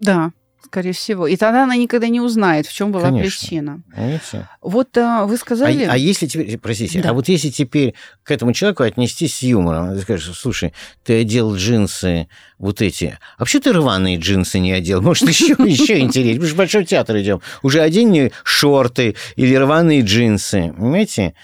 Да, 0.00 0.32
скорее 0.66 0.92
всего. 0.92 1.26
И 1.26 1.36
тогда 1.36 1.64
она 1.64 1.76
никогда 1.76 2.08
не 2.08 2.20
узнает, 2.20 2.66
в 2.66 2.72
чем 2.72 2.92
была 2.92 3.04
Конечно. 3.04 3.30
причина. 3.30 3.82
Понимаете? 3.94 4.48
Вот 4.60 4.96
а, 4.98 5.24
вы 5.24 5.34
А, 5.34 5.38
сказали... 5.38 5.84
а 5.84 5.96
если 5.96 6.26
теперь, 6.26 6.58
простите, 6.58 7.00
Да. 7.00 7.10
а 7.10 7.12
вот 7.14 7.28
если 7.28 7.50
теперь 7.50 7.94
к 8.22 8.30
этому 8.30 8.52
человеку 8.52 8.82
отнестись 8.82 9.36
с 9.36 9.42
юмором, 9.42 9.94
ты 9.94 10.00
скажешь, 10.02 10.36
слушай, 10.36 10.72
ты 11.04 11.20
одел 11.20 11.54
джинсы 11.56 12.28
вот 12.58 12.82
эти, 12.82 13.18
а 13.38 13.44
почему 13.44 13.62
ты 13.62 13.72
рваные 13.72 14.18
джинсы 14.18 14.58
не 14.58 14.72
одел? 14.72 15.00
Может, 15.02 15.28
еще, 15.28 15.54
еще 15.64 15.98
интереснее, 16.00 16.38
мы 16.40 16.46
же 16.46 16.54
в 16.54 16.56
Большой 16.56 16.84
театр 16.84 17.16
идем. 17.18 17.40
Уже 17.62 17.80
одень 17.80 18.30
шорты 18.44 19.16
или 19.36 19.54
рваные 19.54 20.02
джинсы, 20.02 20.72
понимаете? 20.76 21.34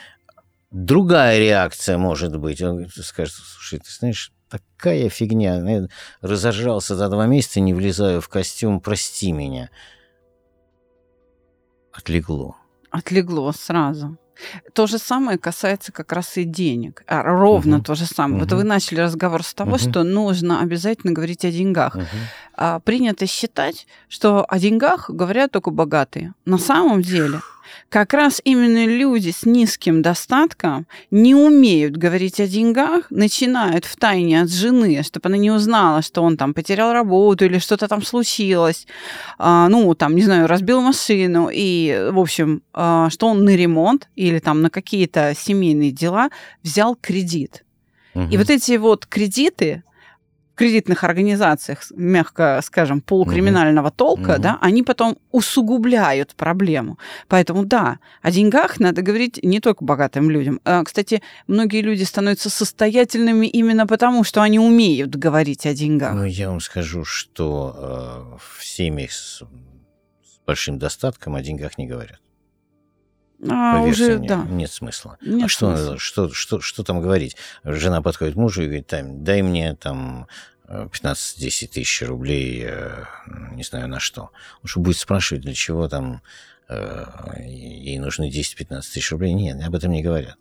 Другая 0.71 1.38
реакция 1.38 1.99
может 1.99 2.37
быть. 2.38 2.62
Он 2.62 2.88
скажет, 2.88 3.35
слушай, 3.35 3.79
ты 3.79 3.91
знаешь, 3.91 4.33
такая 4.59 5.09
фигня. 5.09 5.56
Я 5.68 5.87
разожрался 6.21 6.97
за 6.97 7.09
два 7.09 7.26
месяца, 7.26 7.61
не 7.61 7.75
влезаю 7.75 8.21
в 8.21 8.28
костюм, 8.28 8.80
прости 8.80 9.32
меня. 9.32 9.71
Отлегло. 11.92 12.56
Отлегло 12.90 13.52
сразу. 13.52 14.16
То 14.73 14.87
же 14.87 14.99
самое 14.99 15.38
касается 15.38 15.92
как 15.92 16.12
раз 16.12 16.37
и 16.37 16.44
денег. 16.44 17.04
А, 17.06 17.23
ровно 17.23 17.76
Мгм. 17.76 17.85
то 17.85 17.94
же 17.94 18.06
самое. 18.06 18.40
Вот 18.40 18.49
Мгм. 18.50 18.56
вы 18.59 18.64
начали 18.64 19.00
разговор 19.00 19.42
с 19.44 19.54
того, 19.54 19.73
Мгм. 19.73 19.78
что 19.78 20.02
нужно 20.02 20.61
обязательно 20.61 21.12
говорить 21.12 21.44
о 21.44 21.50
деньгах. 21.50 21.94
Мгм. 21.94 22.06
А, 22.54 22.80
принято 22.80 23.26
считать, 23.26 23.87
что 24.09 24.44
о 24.44 24.59
деньгах 24.59 25.11
говорят 25.11 25.52
только 25.52 25.71
богатые. 25.71 26.35
На 26.44 26.59
самом 26.59 27.02
деле, 27.02 27.40
как 27.88 28.12
раз 28.14 28.41
именно 28.45 28.87
люди 28.87 29.31
с 29.31 29.45
низким 29.45 30.02
достатком 30.02 30.87
не 31.11 31.35
умеют 31.35 31.97
говорить 31.97 32.41
о 32.41 32.47
деньгах, 32.47 33.07
начинают 33.11 33.85
в 33.85 33.97
тайне 33.97 34.43
от 34.43 34.50
жены, 34.50 35.02
чтобы 35.02 35.29
она 35.29 35.37
не 35.37 35.50
узнала, 35.50 36.02
что 36.02 36.23
он 36.23 36.37
там 36.37 36.55
потерял 36.55 36.93
работу 36.93 37.45
или 37.45 37.59
что-то 37.59 37.88
там 37.88 38.02
случилось, 38.02 38.87
а, 39.38 39.69
ну, 39.69 39.95
там, 39.95 40.14
не 40.14 40.23
знаю, 40.23 40.47
разбил 40.47 40.81
машину, 40.81 41.50
и, 41.52 42.09
в 42.12 42.19
общем, 42.19 42.62
а, 42.73 43.11
что 43.11 43.29
он 43.29 43.45
на 43.45 43.57
ремонт 43.57 44.09
или 44.17 44.38
там 44.38 44.62
на 44.62 44.71
какие-то 44.71 45.35
семейные 45.37 45.91
дела 45.91 46.31
взял 46.62 46.97
кредит. 47.00 47.64
И 48.14 48.19
Мгм. 48.19 48.38
вот 48.38 48.50
эти 48.50 48.76
вот 48.76 49.07
кредиты 49.07 49.83
в 50.52 50.59
кредитных 50.59 51.02
организациях, 51.04 51.82
мягко 51.94 52.61
скажем, 52.62 53.00
полукриминального 53.00 53.90
толка, 53.90 54.32
Мгм. 54.32 54.42
да, 54.42 54.59
они 54.61 54.82
потом 54.82 55.16
усугубляют 55.30 56.35
проблему. 56.35 56.99
Поэтому 57.28 57.64
да, 57.64 57.99
о 58.21 58.30
деньгах 58.30 58.78
надо 58.80 59.02
говорить 59.02 59.40
не 59.42 59.61
только 59.61 59.85
богатым 59.85 60.30
людям. 60.30 60.61
А, 60.64 60.85
Кстати, 60.85 61.23
многие 61.47 61.80
люди 61.82 62.02
становятся 62.04 62.50
состоятельными 62.50 63.47
именно 63.47 63.87
потому, 63.87 64.25
что 64.25 64.42
они 64.42 64.59
умеют 64.59 65.16
говорить 65.16 65.66
о 65.66 65.73
деньгах. 65.75 66.14
Ну, 66.14 66.25
я 66.25 66.50
вам 66.50 66.61
скажу, 66.61 67.04
что 67.04 68.37
э, 68.38 68.38
в 68.59 68.64
семьях 68.64 69.12
с, 69.12 69.38
с 69.40 69.44
большим 70.47 70.78
достатком 70.78 71.35
о 71.35 71.42
деньгах 71.42 71.78
не 71.78 71.87
говорят. 71.87 72.21
А, 73.50 73.82
уже, 73.82 74.18
мне, 74.18 74.28
да. 74.28 74.44
нет 74.49 74.70
смысла. 74.70 75.18
Нет 75.20 75.44
а 75.44 75.49
что, 75.49 75.76
смысла. 75.76 75.99
что, 75.99 76.32
что, 76.32 76.61
что 76.61 76.84
там 76.84 77.00
говорить? 77.00 77.37
Жена 77.64 78.00
подходит 78.00 78.34
к 78.34 78.37
мужу 78.37 78.62
и 78.62 78.66
говорит, 78.66 78.87
«Тайм, 78.87 79.25
дай 79.25 79.42
мне 79.42 79.75
там 79.75 80.28
э, 80.68 80.88
15-10 80.92 81.66
тысяч 81.68 82.02
рублей, 82.02 82.64
э, 82.64 83.04
не 83.52 83.64
знаю 83.64 83.88
на 83.88 83.99
что. 83.99 84.30
Он 84.62 84.68
что 84.68 84.80
будет 84.80 84.99
спрашивать, 84.99 85.42
для 85.42 85.54
чего 85.54 85.88
там 85.88 86.22
э, 86.68 87.04
ей 87.44 87.99
нужны 87.99 88.30
10-15 88.30 88.80
тысяч 88.80 89.11
рублей? 89.11 89.32
Нет, 89.32 89.61
об 89.66 89.75
этом 89.75 89.90
не 89.90 90.02
говорят. 90.02 90.37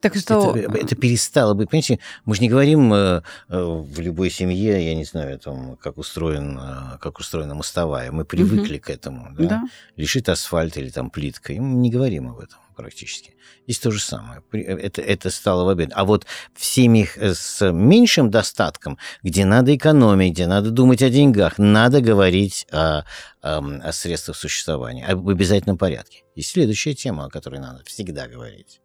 Так 0.00 0.14
что... 0.16 0.54
Это, 0.56 0.76
это 0.76 0.94
перестало 0.96 1.54
быть. 1.54 1.70
Понимаете, 1.70 1.98
мы 2.24 2.34
же 2.34 2.42
не 2.42 2.48
говорим 2.48 2.92
э, 2.92 3.22
э, 3.48 3.58
в 3.58 3.98
любой 4.00 4.30
семье, 4.30 4.84
я 4.84 4.94
не 4.94 5.04
знаю, 5.04 5.38
там, 5.38 5.76
как, 5.76 5.98
устроен, 5.98 6.58
э, 6.58 6.98
как 7.00 7.18
устроена 7.18 7.54
мостовая. 7.54 8.12
Мы 8.12 8.24
привыкли 8.24 8.78
к 8.78 8.90
этому. 8.90 9.28
Да? 9.36 9.44
Да. 9.48 9.62
Лежит 9.96 10.28
асфальт 10.28 10.76
или 10.76 10.90
там 10.90 11.10
плитка. 11.10 11.52
И 11.52 11.58
мы 11.60 11.76
не 11.76 11.90
говорим 11.90 12.28
об 12.28 12.38
этом 12.40 12.58
практически. 12.76 13.34
Здесь 13.64 13.78
то 13.78 13.90
же 13.90 13.98
самое. 14.00 14.42
При- 14.50 14.62
Это, 14.62 15.00
это 15.00 15.30
стало 15.30 15.64
в 15.64 15.68
обед. 15.70 15.90
А 15.94 16.04
вот 16.04 16.26
в 16.54 16.62
семьях 16.64 17.16
э, 17.16 17.34
с 17.34 17.72
меньшим 17.72 18.30
достатком, 18.30 18.98
где 19.22 19.46
надо 19.46 19.74
экономить, 19.74 20.34
где 20.34 20.46
надо 20.46 20.70
думать 20.70 21.02
о 21.02 21.08
деньгах, 21.08 21.56
надо 21.58 22.02
говорить 22.02 22.66
о, 22.70 23.04
о- 23.40 23.58
о 23.82 23.92
средствах 23.92 24.36
существования, 24.36 25.06
об 25.06 25.26
обязательном 25.28 25.78
порядке. 25.78 26.22
И 26.34 26.42
следующая 26.42 26.92
тема, 26.94 27.24
о 27.24 27.30
которой 27.30 27.60
надо 27.60 27.82
всегда 27.84 28.28
говорить 28.28 28.80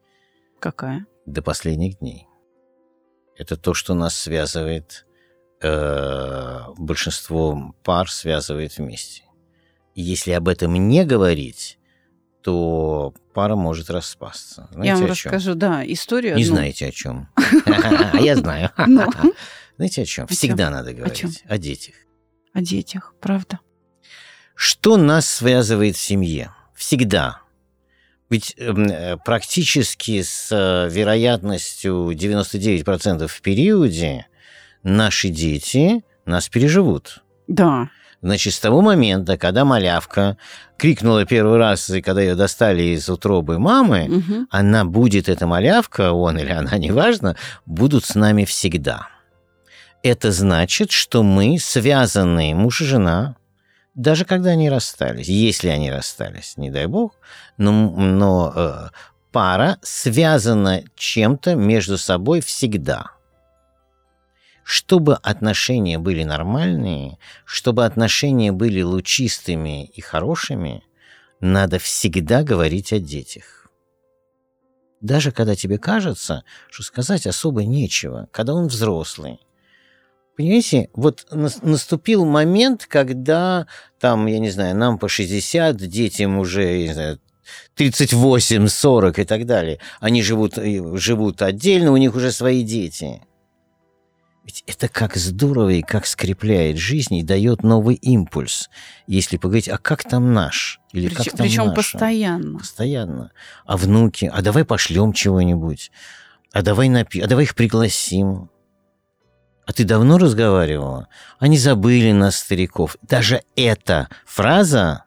Какая? 0.61 1.05
до 1.25 1.41
последних 1.41 1.99
дней. 1.99 2.27
Это 3.35 3.55
то, 3.57 3.73
что 3.73 3.93
нас 3.93 4.15
связывает, 4.17 5.05
э, 5.61 6.59
большинство 6.77 7.75
пар 7.83 8.09
связывает 8.09 8.77
вместе. 8.77 9.23
И 9.95 10.01
если 10.01 10.31
об 10.31 10.47
этом 10.47 10.73
не 10.73 11.05
говорить, 11.05 11.77
то 12.41 13.13
пара 13.33 13.55
может 13.55 13.89
распасться. 13.89 14.67
Знаете, 14.71 14.89
Я 14.89 14.97
вам 14.97 15.05
расскажу, 15.05 15.55
да, 15.55 15.83
историю. 15.85 16.35
Не 16.35 16.43
одну. 16.43 16.55
знаете 16.55 16.87
о 16.87 16.91
чем. 16.91 17.29
А 18.13 18.19
я 18.19 18.35
знаю. 18.35 18.71
Ну. 18.87 19.09
Знаете 19.77 20.01
о 20.03 20.05
чем? 20.05 20.27
Всегда 20.27 20.69
надо 20.69 20.93
говорить 20.93 21.43
о 21.47 21.57
детях. 21.57 21.95
О 22.53 22.61
детях, 22.61 23.13
правда. 23.21 23.59
Что 24.55 24.97
нас 24.97 25.27
связывает 25.27 25.95
в 25.95 26.01
семье? 26.01 26.51
Всегда. 26.75 27.41
Ведь 28.31 28.55
эм, 28.57 28.85
э, 28.85 29.17
практически 29.17 30.21
с 30.21 30.47
э, 30.51 30.89
вероятностью 30.89 32.11
99% 32.11 33.27
в 33.27 33.41
периоде 33.41 34.25
наши 34.83 35.27
дети 35.27 36.03
нас 36.25 36.47
переживут. 36.47 37.21
Да. 37.47 37.89
Значит, 38.21 38.53
с 38.53 38.59
того 38.59 38.81
момента, 38.81 39.37
когда 39.37 39.65
малявка 39.65 40.37
крикнула 40.77 41.25
первый 41.25 41.57
раз, 41.57 41.89
и 41.89 42.01
когда 42.01 42.21
ее 42.21 42.35
достали 42.35 42.83
из 42.83 43.09
утробы 43.09 43.59
мамы, 43.59 44.07
Мгм. 44.07 44.47
она 44.49 44.85
будет, 44.85 45.27
эта 45.27 45.45
малявка, 45.45 46.13
он 46.13 46.37
или 46.37 46.51
она, 46.51 46.77
неважно, 46.77 47.35
будут 47.65 48.05
с 48.05 48.15
нами 48.15 48.45
всегда. 48.45 49.09
Это 50.03 50.31
значит, 50.31 50.91
что 50.91 51.21
мы 51.21 51.59
связаны, 51.59 52.55
муж 52.55 52.81
и 52.81 52.85
жена, 52.85 53.35
даже 53.95 54.25
когда 54.25 54.51
они 54.51 54.69
расстались, 54.69 55.27
если 55.27 55.69
они 55.69 55.91
расстались, 55.91 56.57
не 56.57 56.69
дай 56.71 56.85
бог, 56.85 57.13
но, 57.57 57.71
но 57.71 58.53
э, 58.55 58.89
пара 59.31 59.77
связана 59.81 60.83
чем-то 60.95 61.55
между 61.55 61.97
собой 61.97 62.41
всегда. 62.41 63.11
чтобы 64.63 65.15
отношения 65.15 65.97
были 65.97 66.23
нормальные, 66.23 67.17
чтобы 67.45 67.83
отношения 67.85 68.51
были 68.51 68.81
лучистыми 68.81 69.85
и 69.85 70.01
хорошими, 70.01 70.83
надо 71.41 71.79
всегда 71.79 72.43
говорить 72.43 72.93
о 72.93 72.99
детях. 72.99 73.67
Даже 75.01 75.31
когда 75.31 75.55
тебе 75.55 75.77
кажется, 75.79 76.43
что 76.69 76.83
сказать 76.83 77.25
особо 77.25 77.65
нечего, 77.65 78.29
когда 78.31 78.53
он 78.53 78.67
взрослый. 78.67 79.39
Понимаете, 80.41 80.89
вот 80.95 81.27
наступил 81.29 82.25
момент, 82.25 82.87
когда 82.87 83.67
там, 83.99 84.25
я 84.25 84.39
не 84.39 84.49
знаю, 84.49 84.75
нам 84.75 84.97
по 84.97 85.07
60, 85.07 85.77
детям 85.77 86.39
уже, 86.39 86.63
я 86.63 86.87
не 86.87 86.93
знаю, 86.95 87.19
38, 87.75 88.67
40 88.67 89.19
и 89.19 89.23
так 89.23 89.45
далее. 89.45 89.77
Они 89.99 90.23
живут, 90.23 90.55
живут 90.55 91.43
отдельно, 91.43 91.91
у 91.91 91.97
них 91.97 92.15
уже 92.15 92.31
свои 92.31 92.63
дети. 92.63 93.21
Ведь 94.43 94.63
это 94.65 94.87
как 94.87 95.15
здорово 95.15 95.69
и 95.69 95.83
как 95.83 96.07
скрепляет 96.07 96.77
жизнь 96.77 97.17
и 97.17 97.21
дает 97.21 97.61
новый 97.61 97.93
импульс. 97.93 98.71
Если 99.05 99.37
поговорить, 99.37 99.69
а 99.69 99.77
как 99.77 100.03
там 100.03 100.33
наш? 100.33 100.79
Или 100.91 101.09
причем, 101.09 101.23
как 101.23 101.37
там 101.37 101.45
причем 101.45 101.65
наша? 101.65 101.75
постоянно. 101.75 102.57
Постоянно. 102.57 103.31
А 103.67 103.77
внуки? 103.77 104.25
А 104.33 104.41
давай 104.41 104.65
пошлем 104.65 105.13
чего-нибудь? 105.13 105.91
А 106.51 106.63
давай 106.63 106.89
напи... 106.89 107.21
А 107.21 107.27
давай 107.27 107.43
их 107.43 107.53
пригласим? 107.53 108.49
А 109.65 109.73
ты 109.73 109.83
давно 109.83 110.17
разговаривала? 110.17 111.07
Они 111.39 111.57
забыли 111.57 112.11
нас, 112.11 112.37
стариков. 112.37 112.97
Даже 113.01 113.43
эта 113.55 114.09
фраза, 114.25 115.05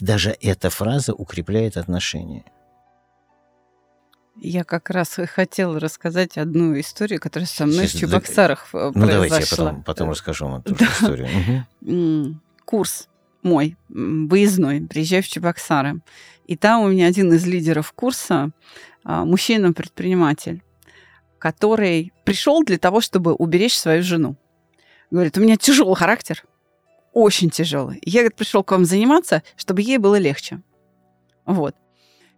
даже 0.00 0.36
эта 0.40 0.70
фраза 0.70 1.14
укрепляет 1.14 1.76
отношения. 1.76 2.44
Я 4.42 4.64
как 4.64 4.88
раз 4.90 5.18
и 5.18 5.26
хотела 5.26 5.78
рассказать 5.78 6.38
одну 6.38 6.78
историю, 6.78 7.20
которая 7.20 7.46
со 7.46 7.66
мной 7.66 7.86
Сейчас, 7.86 7.94
в 7.94 7.98
Чебоксарах 8.00 8.68
да, 8.72 8.92
произошла. 8.92 9.00
Ну, 9.00 9.06
давайте 9.06 9.36
я 9.36 9.46
потом, 9.50 9.82
потом 9.82 10.10
расскажу 10.10 10.46
вам 10.46 10.60
эту 10.60 10.74
да. 10.74 10.86
историю. 10.86 11.28
Угу. 11.82 12.40
Курс 12.64 13.08
мой, 13.42 13.76
выездной, 13.88 14.82
приезжаю 14.82 15.22
в 15.22 15.28
Чебоксары. 15.28 16.00
И 16.46 16.56
там 16.56 16.82
у 16.82 16.88
меня 16.88 17.06
один 17.06 17.32
из 17.32 17.46
лидеров 17.46 17.92
курса, 17.92 18.50
а, 19.04 19.24
мужчина-предприниматель, 19.24 20.62
который 21.40 22.12
пришел 22.24 22.62
для 22.62 22.78
того, 22.78 23.00
чтобы 23.00 23.34
уберечь 23.34 23.76
свою 23.76 24.04
жену. 24.04 24.36
Говорит, 25.10 25.36
у 25.36 25.40
меня 25.40 25.56
тяжелый 25.56 25.96
характер, 25.96 26.44
очень 27.12 27.50
тяжелый. 27.50 28.00
Я 28.04 28.20
говорит, 28.20 28.36
пришел 28.36 28.62
к 28.62 28.70
вам 28.70 28.84
заниматься, 28.84 29.42
чтобы 29.56 29.82
ей 29.82 29.98
было 29.98 30.16
легче. 30.16 30.60
Вот. 31.46 31.74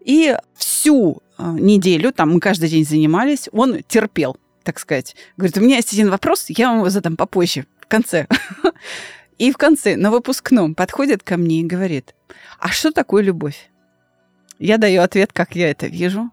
И 0.00 0.34
всю 0.54 1.22
а, 1.36 1.52
неделю, 1.52 2.12
там 2.12 2.32
мы 2.32 2.40
каждый 2.40 2.68
день 2.70 2.86
занимались, 2.86 3.48
он 3.52 3.82
терпел, 3.82 4.36
так 4.62 4.78
сказать. 4.78 5.14
Говорит, 5.36 5.58
у 5.58 5.60
меня 5.60 5.76
есть 5.76 5.92
один 5.92 6.08
вопрос, 6.08 6.46
я 6.48 6.68
вам 6.68 6.78
его 6.78 6.88
задам 6.88 7.16
попозже, 7.16 7.66
в 7.80 7.86
конце. 7.86 8.26
И 9.38 9.50
в 9.50 9.56
конце, 9.56 9.96
на 9.96 10.10
выпускном, 10.10 10.74
подходит 10.74 11.22
ко 11.24 11.36
мне 11.36 11.60
и 11.60 11.64
говорит, 11.64 12.14
а 12.60 12.68
что 12.68 12.92
такое 12.92 13.22
любовь? 13.24 13.70
Я 14.60 14.78
даю 14.78 15.02
ответ, 15.02 15.32
как 15.32 15.56
я 15.56 15.70
это 15.70 15.88
вижу. 15.88 16.30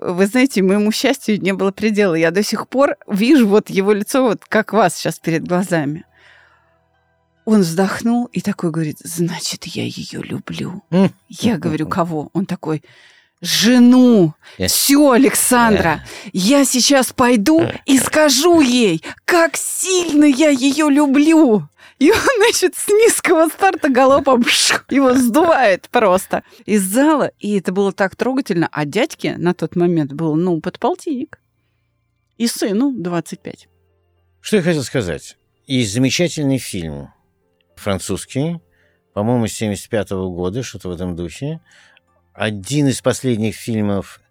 Вы 0.00 0.26
знаете, 0.26 0.62
моему 0.62 0.92
счастью 0.92 1.40
не 1.40 1.52
было 1.52 1.72
предела. 1.72 2.14
Я 2.14 2.30
до 2.30 2.42
сих 2.42 2.68
пор 2.68 2.96
вижу 3.06 3.46
вот 3.46 3.68
его 3.68 3.92
лицо, 3.92 4.22
вот 4.22 4.42
как 4.48 4.72
вас 4.72 4.96
сейчас 4.96 5.18
перед 5.18 5.46
глазами. 5.46 6.04
Он 7.44 7.60
вздохнул 7.60 8.26
и 8.26 8.40
такой 8.40 8.70
говорит, 8.70 8.98
значит, 9.02 9.64
я 9.64 9.82
ее 9.82 10.22
люблю. 10.22 10.82
Я 11.28 11.58
говорю, 11.58 11.86
кого? 11.86 12.30
Он 12.32 12.46
такой, 12.46 12.82
жену. 13.40 14.34
Yes. 14.58 14.68
Все, 14.68 15.10
Александра, 15.10 16.04
yeah. 16.26 16.30
я 16.32 16.64
сейчас 16.64 17.12
пойду 17.12 17.66
и 17.86 17.98
скажу 17.98 18.60
ей, 18.60 19.02
как 19.24 19.56
сильно 19.56 20.24
я 20.24 20.50
ее 20.50 20.88
люблю. 20.90 21.68
И 22.00 22.10
он, 22.10 22.18
значит, 22.38 22.74
с 22.76 22.88
низкого 22.88 23.48
старта 23.48 23.90
галопом 23.90 24.40
его 24.88 25.12
сдувает 25.12 25.90
просто 25.90 26.42
из 26.64 26.82
зала. 26.82 27.30
И 27.38 27.58
это 27.58 27.72
было 27.72 27.92
так 27.92 28.16
трогательно. 28.16 28.70
А 28.72 28.86
дядьке 28.86 29.36
на 29.36 29.52
тот 29.52 29.76
момент 29.76 30.14
был, 30.14 30.34
ну, 30.34 30.58
подполтинник. 30.62 31.38
И 32.38 32.46
сыну 32.46 32.94
25. 32.96 33.68
Что 34.40 34.56
я 34.56 34.62
хотел 34.62 34.82
сказать? 34.82 35.36
И 35.66 35.84
замечательный 35.84 36.56
фильм 36.56 37.10
французский, 37.76 38.60
по-моему, 39.12 39.46
75 39.46 40.12
-го 40.12 40.34
года, 40.34 40.62
что-то 40.62 40.88
в 40.88 40.92
этом 40.92 41.14
духе, 41.16 41.60
один 42.32 42.88
из 42.88 43.02
последних 43.02 43.56
фильмов 43.56 44.22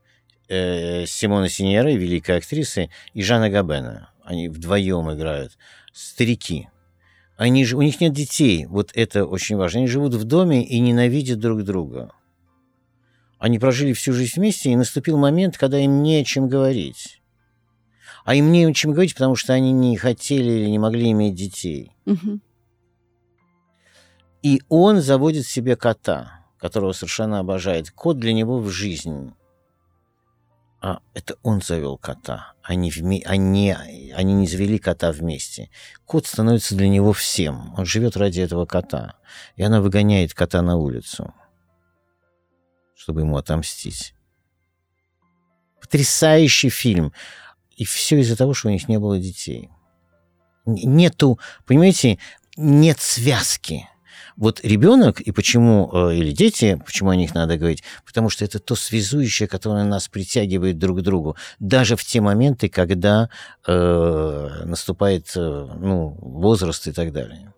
э, 0.48 1.06
Симона 1.06 1.50
Синьера, 1.50 1.92
великой 1.92 2.38
актрисы, 2.38 2.90
и 3.14 3.22
Жана 3.22 3.52
Габена. 3.52 4.10
Они 4.24 4.50
вдвоем 4.50 5.14
играют. 5.14 5.56
Старики. 5.94 6.68
Они 7.40 7.64
же, 7.64 7.78
у 7.78 7.82
них 7.82 8.02
нет 8.02 8.14
детей, 8.14 8.66
вот 8.66 8.92
это 8.94 9.26
очень 9.26 9.56
важно. 9.56 9.80
Они 9.80 9.88
живут 9.88 10.14
в 10.14 10.26
доме 10.26 10.64
и 10.64 10.80
ненавидят 10.80 11.40
друг 11.40 11.64
друга. 11.64 12.12
Они 13.40 13.58
прожили 13.58 13.94
всю 13.94 14.14
жизнь 14.14 14.34
вместе, 14.36 14.72
и 14.72 14.76
наступил 14.76 15.18
момент, 15.18 15.58
когда 15.58 15.80
им 15.80 16.04
не 16.04 16.18
о 16.18 16.24
чем 16.26 16.50
говорить. 16.50 17.22
А 18.26 18.36
им 18.36 18.52
не 18.52 18.66
о 18.66 18.74
чем 18.74 18.92
говорить, 18.92 19.14
потому 19.14 19.36
что 19.36 19.54
они 19.54 19.72
не 19.72 19.96
хотели 19.96 20.52
или 20.52 20.70
не 20.70 20.78
могли 20.78 21.12
иметь 21.12 21.36
детей. 21.36 21.94
Угу. 22.06 22.42
И 24.44 24.62
он 24.68 25.02
заводит 25.02 25.48
себе 25.48 25.76
кота– 25.76 26.36
которого 26.60 26.92
совершенно 26.92 27.40
обожает. 27.40 27.90
Кот 27.92 28.20
для 28.20 28.34
него 28.34 28.60
в 28.60 28.70
жизнь. 28.70 29.34
А 30.82 31.02
это 31.14 31.36
он 31.44 31.62
завел 31.62 31.98
кота. 31.98 32.54
Они, 32.64 32.90
вме... 32.90 33.22
они, 33.26 33.74
они 34.16 34.34
не 34.34 34.48
завели 34.48 34.80
кота 34.80 35.12
вместе. 35.12 35.70
Кот 36.06 36.26
становится 36.26 36.76
для 36.76 36.88
него 36.88 37.12
всем. 37.12 37.74
Он 37.78 37.86
живет 37.86 38.16
ради 38.16 38.40
этого 38.40 38.66
кота. 38.66 39.16
И 39.58 39.64
она 39.64 39.82
выгоняет 39.82 40.34
кота 40.34 40.62
на 40.62 40.78
улицу, 40.78 41.34
чтобы 42.96 43.22
ему 43.22 43.36
отомстить. 43.36 44.14
Потрясающий 45.82 46.70
фильм. 46.70 47.12
И 47.76 47.84
все 47.84 48.20
из-за 48.20 48.38
того, 48.38 48.54
что 48.54 48.70
у 48.70 48.72
них 48.72 48.88
не 48.88 49.00
было 49.00 49.20
детей. 49.20 49.70
Нету, 50.66 51.40
понимаете, 51.66 52.20
нет 52.56 53.00
связки 53.00 53.90
вот 54.40 54.62
ребенок 54.64 55.20
и 55.20 55.32
почему, 55.32 55.92
э, 55.94 56.16
или 56.16 56.32
дети, 56.32 56.82
почему 56.86 57.10
о 57.10 57.16
них 57.16 57.36
надо 57.36 57.58
говорить, 57.58 57.84
потому 58.06 58.30
что 58.30 58.46
это 58.46 58.60
то 58.60 58.76
связующее, 58.76 59.48
которое 59.48 59.84
нас 59.84 60.08
притягивает 60.08 60.78
друг 60.78 61.00
к 61.00 61.02
другу, 61.02 61.36
даже 61.60 61.96
в 61.98 62.04
те 62.06 62.22
моменты, 62.22 62.70
когда 62.70 63.30
э, 63.68 64.48
наступает 64.66 65.34
э, 65.36 65.68
ну, 65.80 66.18
возраст 66.22 66.88
и 66.88 66.94
так 66.94 67.12
далее. 67.12 67.54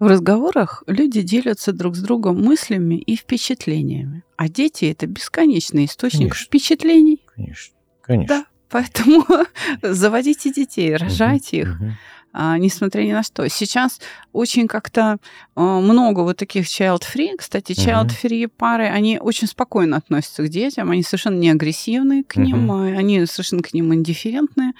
В 0.00 0.06
разговорах 0.06 0.82
люди 0.88 1.22
делятся 1.22 1.72
друг 1.72 1.94
с 1.94 2.00
другом 2.00 2.42
мыслями 2.42 2.96
и 2.96 3.16
впечатлениями, 3.16 4.24
а 4.36 4.48
дети 4.48 4.86
это 4.86 5.06
бесконечный 5.06 5.84
источник 5.84 6.32
Конечно. 6.32 6.46
впечатлений. 6.46 7.22
Конечно, 7.36 7.76
конечно. 8.02 8.36
Да, 8.36 8.46
поэтому 8.70 9.24
заводите 9.82 10.52
детей, 10.52 10.96
рожайте 10.96 11.62
угу, 11.62 11.70
их. 11.70 11.80
Угу 11.80 11.92
несмотря 12.34 13.02
ни 13.02 13.12
на 13.12 13.22
что. 13.22 13.48
Сейчас 13.48 14.00
очень 14.32 14.66
как-то 14.66 15.18
а, 15.54 15.80
много 15.80 16.20
вот 16.20 16.36
таких 16.36 16.66
child-free. 16.66 17.36
Кстати, 17.38 17.72
child-free 17.72 18.48
пары, 18.48 18.86
они 18.86 19.18
очень 19.18 19.46
спокойно 19.46 19.98
относятся 19.98 20.42
к 20.42 20.48
детям, 20.48 20.90
они 20.90 21.02
совершенно 21.02 21.38
не 21.38 21.50
агрессивные 21.50 22.24
к 22.24 22.36
ним, 22.36 22.72
uh 22.72 22.96
они 22.96 23.24
совершенно 23.26 23.62
к 23.62 23.72
ним 23.72 23.94
индифферентные. 23.94 24.72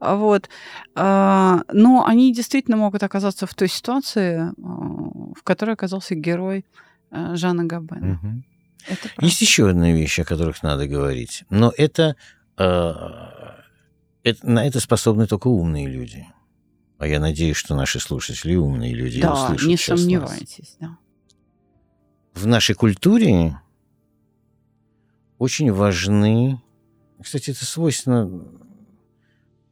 Вот. 0.00 0.48
А, 0.94 1.62
но 1.72 2.04
они 2.06 2.32
действительно 2.32 2.76
могут 2.76 3.02
оказаться 3.02 3.46
в 3.46 3.54
той 3.54 3.68
ситуации, 3.68 4.52
в 4.58 5.42
которой 5.42 5.72
оказался 5.72 6.14
герой 6.14 6.64
Жана 7.10 7.64
Габена. 7.64 8.20
uh 8.22 8.42
Это 8.86 9.08
Есть 9.24 9.40
еще 9.40 9.70
одна 9.70 9.92
вещь, 9.92 10.18
о 10.18 10.24
которых 10.24 10.62
надо 10.62 10.86
говорить, 10.86 11.44
но 11.48 11.72
это, 11.76 12.16
это 12.56 13.16
на 14.42 14.66
это 14.66 14.80
способны 14.80 15.26
только 15.26 15.48
умные 15.48 15.86
люди. 15.88 16.26
А 16.98 17.06
я 17.06 17.20
надеюсь, 17.20 17.56
что 17.56 17.76
наши 17.76 18.00
слушатели 18.00 18.56
умные 18.56 18.92
люди 18.92 19.20
да, 19.20 19.32
услышат 19.32 19.68
не 19.68 19.76
сомневайтесь, 19.76 20.76
нас. 20.80 20.90
да. 20.90 20.98
В 22.34 22.46
нашей 22.46 22.74
культуре 22.74 23.60
очень 25.38 25.72
важны... 25.72 26.60
Кстати, 27.22 27.50
это 27.50 27.64
свойственно... 27.64 28.30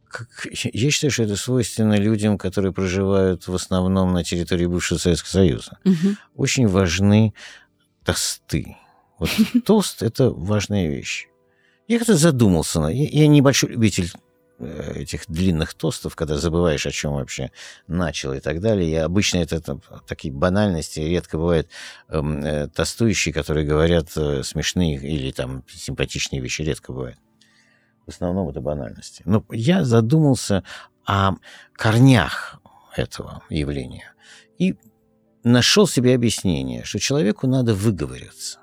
Как, 0.08 0.46
я 0.52 0.90
считаю, 0.90 1.10
что 1.10 1.24
это 1.24 1.36
свойственно 1.36 1.98
людям, 1.98 2.38
которые 2.38 2.72
проживают 2.72 3.48
в 3.48 3.54
основном 3.54 4.12
на 4.12 4.22
территории 4.22 4.66
бывшего 4.66 4.98
Советского 4.98 5.30
Союза. 5.30 5.78
Угу. 5.84 6.16
Очень 6.36 6.68
важны 6.68 7.34
тосты. 8.04 8.76
Вот 9.18 9.30
тост– 9.64 10.02
это 10.04 10.30
важная 10.30 10.88
вещь. 10.88 11.26
Я 11.88 11.98
как-то 11.98 12.16
задумался. 12.16 12.80
Я, 12.86 13.08
я 13.08 13.26
небольшой 13.26 13.70
любитель 13.70 14.12
этих 14.58 15.24
длинных 15.28 15.74
тостов, 15.74 16.16
когда 16.16 16.38
забываешь, 16.38 16.86
о 16.86 16.90
чем 16.90 17.14
вообще 17.14 17.50
начал 17.86 18.32
и 18.32 18.40
так 18.40 18.60
далее. 18.60 18.90
И 18.90 18.94
обычно 18.94 19.38
это 19.38 19.60
там, 19.60 19.82
такие 20.06 20.32
банальности, 20.32 21.00
редко 21.00 21.38
бывают 21.38 21.68
эм, 22.08 22.42
э, 22.44 22.68
тостующие, 22.68 23.34
которые 23.34 23.66
говорят 23.66 24.08
э, 24.16 24.42
смешные 24.42 24.96
или 24.96 25.30
там 25.30 25.64
симпатичные 25.68 26.40
вещи, 26.40 26.62
редко 26.62 26.92
бывает. 26.92 27.18
В 28.06 28.10
основном 28.10 28.48
это 28.48 28.60
банальности. 28.60 29.22
Но 29.24 29.44
я 29.50 29.84
задумался 29.84 30.62
о 31.04 31.32
корнях 31.74 32.60
этого 32.96 33.42
явления 33.50 34.14
и 34.58 34.76
нашел 35.44 35.86
себе 35.86 36.14
объяснение, 36.14 36.84
что 36.84 36.98
человеку 36.98 37.46
надо 37.46 37.74
выговориться 37.74 38.60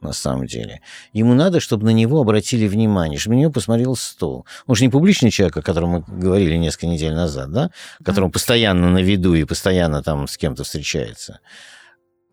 на 0.00 0.12
самом 0.12 0.46
деле. 0.46 0.80
Ему 1.12 1.34
надо, 1.34 1.60
чтобы 1.60 1.84
на 1.84 1.90
него 1.90 2.20
обратили 2.20 2.68
внимание, 2.68 3.18
чтобы 3.18 3.36
на 3.36 3.40
него 3.40 3.52
посмотрел 3.52 3.96
стол. 3.96 4.46
Он 4.66 4.74
же 4.74 4.84
не 4.84 4.90
публичный 4.90 5.30
человек, 5.30 5.56
о 5.56 5.62
котором 5.62 5.90
мы 5.90 6.04
говорили 6.06 6.56
несколько 6.56 6.86
недель 6.86 7.14
назад, 7.14 7.50
да? 7.50 7.70
Которому 8.04 8.30
постоянно 8.30 8.90
на 8.90 9.02
виду 9.02 9.34
и 9.34 9.44
постоянно 9.44 10.02
там 10.02 10.28
с 10.28 10.36
кем-то 10.36 10.64
встречается. 10.64 11.40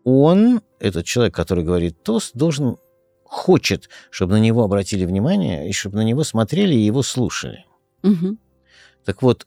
Он, 0.04 0.60
этот 0.78 1.04
человек, 1.04 1.34
который 1.34 1.64
говорит 1.64 2.02
тост, 2.02 2.36
должен, 2.36 2.76
хочет, 3.24 3.88
чтобы 4.10 4.34
на 4.34 4.40
него 4.40 4.62
обратили 4.62 5.04
внимание 5.04 5.68
и 5.68 5.72
чтобы 5.72 5.96
на 5.96 6.02
него 6.02 6.22
смотрели 6.22 6.74
и 6.74 6.84
его 6.84 7.02
слушали. 7.02 7.64
Мгм. 8.02 8.38
Так 9.04 9.22
вот, 9.22 9.46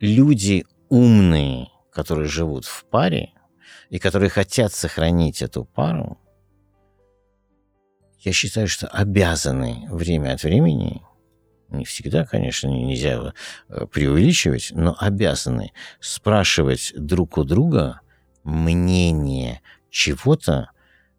люди 0.00 0.64
умные, 0.88 1.68
которые 1.92 2.28
живут 2.28 2.64
в 2.64 2.84
паре 2.86 3.32
и 3.90 3.98
которые 3.98 4.30
хотят 4.30 4.72
сохранить 4.72 5.42
эту 5.42 5.64
пару, 5.64 6.18
я 8.20 8.32
считаю, 8.32 8.68
что 8.68 8.86
обязаны 8.88 9.86
время 9.90 10.34
от 10.34 10.42
времени, 10.42 11.02
не 11.68 11.84
всегда, 11.84 12.24
конечно, 12.24 12.68
не- 12.68 12.84
нельзя 12.84 13.32
э, 13.68 13.86
преувеличивать, 13.86 14.72
но 14.72 14.96
обязаны 14.98 15.72
спрашивать 16.00 16.92
друг 16.96 17.38
у 17.38 17.44
друга 17.44 18.00
мнение 18.44 19.60
чего-то, 19.90 20.70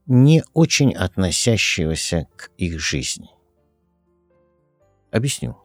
не 0.06 0.44
очень 0.54 0.94
относящегося 0.96 2.28
к 2.36 2.50
их 2.58 2.80
жизни. 2.80 3.30
Объясню. 5.12 5.58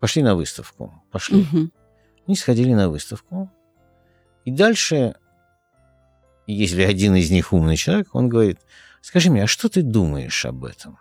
Пошли 0.00 0.22
на 0.22 0.34
выставку. 0.34 1.02
Пошли. 1.10 1.42
Мгм. 1.42 1.72
Они 2.26 2.36
сходили 2.36 2.72
на 2.72 2.88
выставку. 2.88 3.50
И 4.44 4.50
дальше, 4.50 5.14
если 6.46 6.82
один 6.82 7.14
из 7.14 7.30
них 7.30 7.52
умный 7.52 7.76
человек, 7.76 8.14
он 8.14 8.28
говорит, 8.28 8.58
скажи 9.04 9.30
мне, 9.30 9.44
а 9.44 9.46
что 9.46 9.68
ты 9.68 9.82
думаешь 9.82 10.46
об 10.46 10.64
этом? 10.64 10.98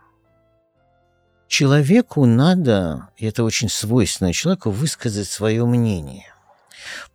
Человеку 1.47 2.25
надо, 2.25 3.09
и 3.15 3.25
это 3.25 3.43
очень 3.43 3.69
свойственно 3.69 4.33
человеку, 4.33 4.71
высказать 4.71 5.27
свое 5.27 5.65
мнение. 5.65 6.25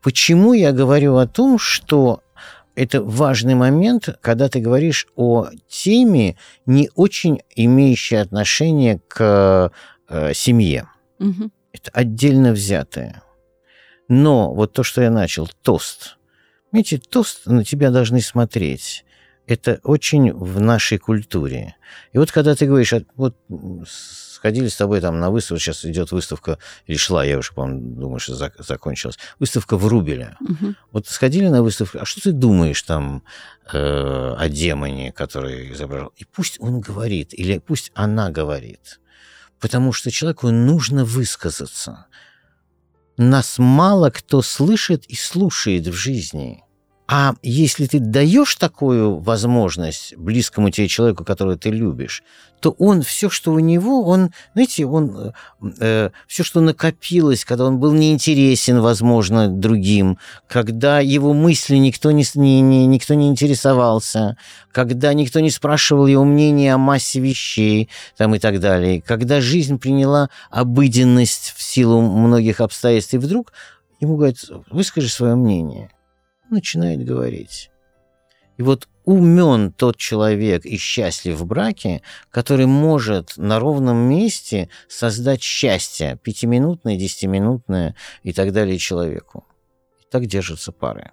Почему 0.01 0.55
я 0.55 0.73
говорю 0.73 1.17
о 1.17 1.27
том, 1.27 1.59
что 1.59 2.23
это 2.75 3.03
важный 3.03 3.55
момент, 3.55 4.09
когда 4.23 4.49
ты 4.49 4.61
говоришь 4.61 5.07
о 5.17 5.49
теме, 5.69 6.37
не 6.65 6.91
очень 6.95 7.43
имеющей 7.55 8.17
отношение 8.17 9.01
к 9.09 9.73
э, 10.09 10.33
семье 10.33 10.89
Мгм. 11.19 11.53
это 11.73 11.91
отдельно 11.91 12.53
взятое. 12.53 13.23
Но 14.09 14.55
вот 14.55 14.73
то, 14.73 14.85
что 14.85 15.03
я 15.03 15.11
начал, 15.11 15.51
тост. 15.63 16.17
Видите, 16.73 16.99
тост 16.99 17.45
на 17.47 17.65
тебя 17.65 17.91
должны 17.91 18.23
смотреть. 18.23 19.05
Это 19.49 19.81
очень 19.83 20.31
в 20.35 20.61
нашей 20.61 20.99
культуре. 20.99 21.75
И 22.13 22.19
вот 22.19 22.31
когда 22.31 22.55
ты 22.55 22.67
говоришь, 22.67 22.93
а 22.93 23.01
вот 23.17 23.35
сходили 23.87 24.69
с 24.69 24.77
тобой 24.77 25.01
там 25.01 25.21
на 25.21 25.31
выставку, 25.31 25.59
сейчас 25.59 25.87
идет 25.87 26.13
выставка, 26.13 26.59
или 26.87 26.99
шла, 26.99 27.25
я 27.25 27.39
уже, 27.39 27.55
по-моему, 27.55 27.95
думаю, 27.99 28.21
что 28.21 28.35
зак- 28.35 28.63
закончилась, 28.63 29.19
выставка 29.41 29.79
в 29.79 29.87
Рубеле. 29.87 30.37
Мгм. 30.41 30.77
Вот 30.93 31.07
сходили 31.07 31.49
на 31.49 31.63
выставку, 31.63 31.99
а 31.99 32.05
что 32.05 32.21
ты 32.21 32.33
думаешь 32.33 32.83
там 32.83 33.23
э, 33.73 34.35
о 34.39 34.49
демоне, 34.51 35.13
который 35.13 35.73
изображал? 35.73 36.13
И 36.17 36.27
пусть 36.27 36.61
он 36.61 36.81
говорит, 36.81 37.33
или 37.33 37.57
пусть 37.57 37.91
она 37.95 38.31
говорит. 38.31 39.01
Потому 39.61 39.95
что 39.95 40.11
человеку 40.11 40.51
нужно 40.51 41.07
высказаться. 41.07 42.07
Нас 43.17 43.59
мало 43.59 44.11
кто 44.11 44.43
слышит 44.43 45.07
и 45.07 45.17
слушает 45.17 45.87
в 45.87 45.95
жизни. 45.95 46.65
А 47.11 47.33
если 47.43 47.87
ты 47.87 48.01
даешь 48.01 48.55
такую 48.57 49.17
возможность 49.21 50.15
близкому 50.19 50.69
тебе 50.69 50.89
человеку, 50.89 51.25
которого 51.25 51.57
ты 51.57 51.71
любишь, 51.71 52.23
то 52.61 52.73
он 52.79 53.01
все, 53.01 53.31
что 53.31 53.53
у 53.53 53.61
него, 53.61 54.05
он, 54.05 54.31
знаете, 54.53 54.85
он 54.85 55.33
э, 55.81 56.11
все, 56.27 56.45
что 56.45 56.61
накопилось, 56.61 57.47
когда 57.47 57.65
он 57.65 57.79
был 57.79 57.95
неинтересен, 57.95 58.81
возможно, 58.81 59.49
другим, 59.49 60.19
когда 60.49 61.01
его 61.01 61.33
мысли 61.33 61.77
никто 61.77 62.11
не, 62.11 62.25
не, 62.35 62.61
не- 62.61 62.87
никто 62.87 63.15
не 63.15 63.29
интересовался, 63.29 64.37
когда 64.71 65.15
никто 65.15 65.41
не 65.41 65.51
спрашивал 65.51 66.07
его 66.07 66.25
мнения 66.25 66.75
о 66.75 66.79
массе 66.79 67.21
вещей 67.21 67.89
там, 68.19 68.35
и 68.35 68.39
так 68.39 68.61
далее, 68.61 69.01
когда 69.01 69.41
жизнь 69.41 69.79
приняла 69.79 70.29
обыденность 70.51 71.55
в 71.57 71.63
силу 71.63 72.03
многих 72.03 72.61
обстоятельств, 72.61 73.15
и 73.15 73.19
вдруг 73.19 73.55
ему 73.99 74.17
говорят, 74.17 74.37
выскажи 74.71 75.09
свое 75.09 75.35
мнение. 75.35 75.91
Начинает 76.51 77.05
говорить. 77.05 77.71
И 78.57 78.63
вот 78.63 78.89
умен 79.05 79.73
тот 79.73 79.97
человек 79.97 80.67
и 80.67 80.77
счастлив 80.77 81.37
в 81.37 81.47
браке, 81.47 82.03
который 82.31 82.67
может 82.67 83.37
на 83.37 83.59
ровном 83.59 83.97
месте 83.97 84.69
создать 84.89 85.43
счастье, 85.43 86.19
пятиминутное, 86.23 86.97
десятиминутное 86.97 87.95
и 88.23 88.33
так 88.33 88.53
далее 88.53 88.77
человеку. 88.79 89.47
И 90.01 90.05
так 90.11 90.27
держатся 90.27 90.73
пары. 90.73 91.13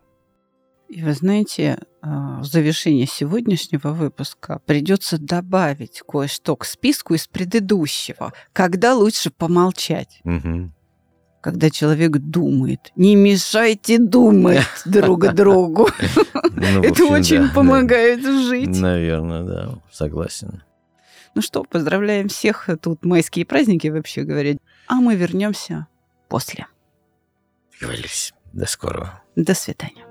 И 0.90 1.02
вы 1.02 1.14
знаете, 1.14 1.80
а, 2.02 2.40
в 2.42 2.46
завершение 2.46 3.08
сегодняшнего 3.08 3.90
выпуска 3.90 4.60
придется 4.66 5.18
добавить 5.18 6.02
кое-что 6.08 6.56
к 6.56 6.66
списку 6.66 7.16
из 7.16 7.28
предыдущего. 7.28 8.34
Когда 8.54 8.96
лучше 8.96 9.32
помолчать? 9.32 10.22
Когда 11.46 11.70
человек 11.70 12.18
думает. 12.18 12.92
Не 12.96 13.16
мешайте 13.16 14.00
думать 14.00 14.66
друг 14.86 15.32
другу. 15.36 15.88
Ну, 16.56 16.82
Это 16.82 17.06
очень 17.06 17.50
помогает 17.50 18.24
жить. 18.24 18.82
Наверное, 18.82 19.44
да, 19.44 19.76
согласен. 19.92 20.64
Ну 21.36 21.44
что, 21.44 21.64
поздравляем 21.64 22.30
всех. 22.30 22.68
Тут 22.82 23.06
майские 23.06 23.46
праздники, 23.46 23.90
вообще 23.90 24.24
говоря. 24.24 24.56
А 24.88 24.96
мы 24.96 25.14
вернемся 25.14 25.86
после. 26.30 26.66
Договорились. 27.80 28.34
До 28.52 28.66
скорого. 28.66 29.22
До 29.36 29.54
свидания. 29.54 30.04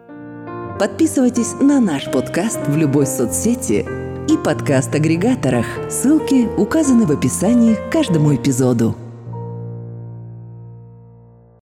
Подписывайтесь 0.78 1.54
на 1.54 1.80
наш 1.80 2.04
подкаст 2.12 2.60
в 2.68 2.76
любой 2.76 3.08
соцсети 3.08 3.84
и 4.32 4.36
подкаст-агрегаторах. 4.36 5.66
Ссылки 5.90 6.46
указаны 6.56 7.06
в 7.06 7.10
описании 7.10 7.74
к 7.74 7.90
каждому 7.90 8.36
эпизоду. 8.36 8.96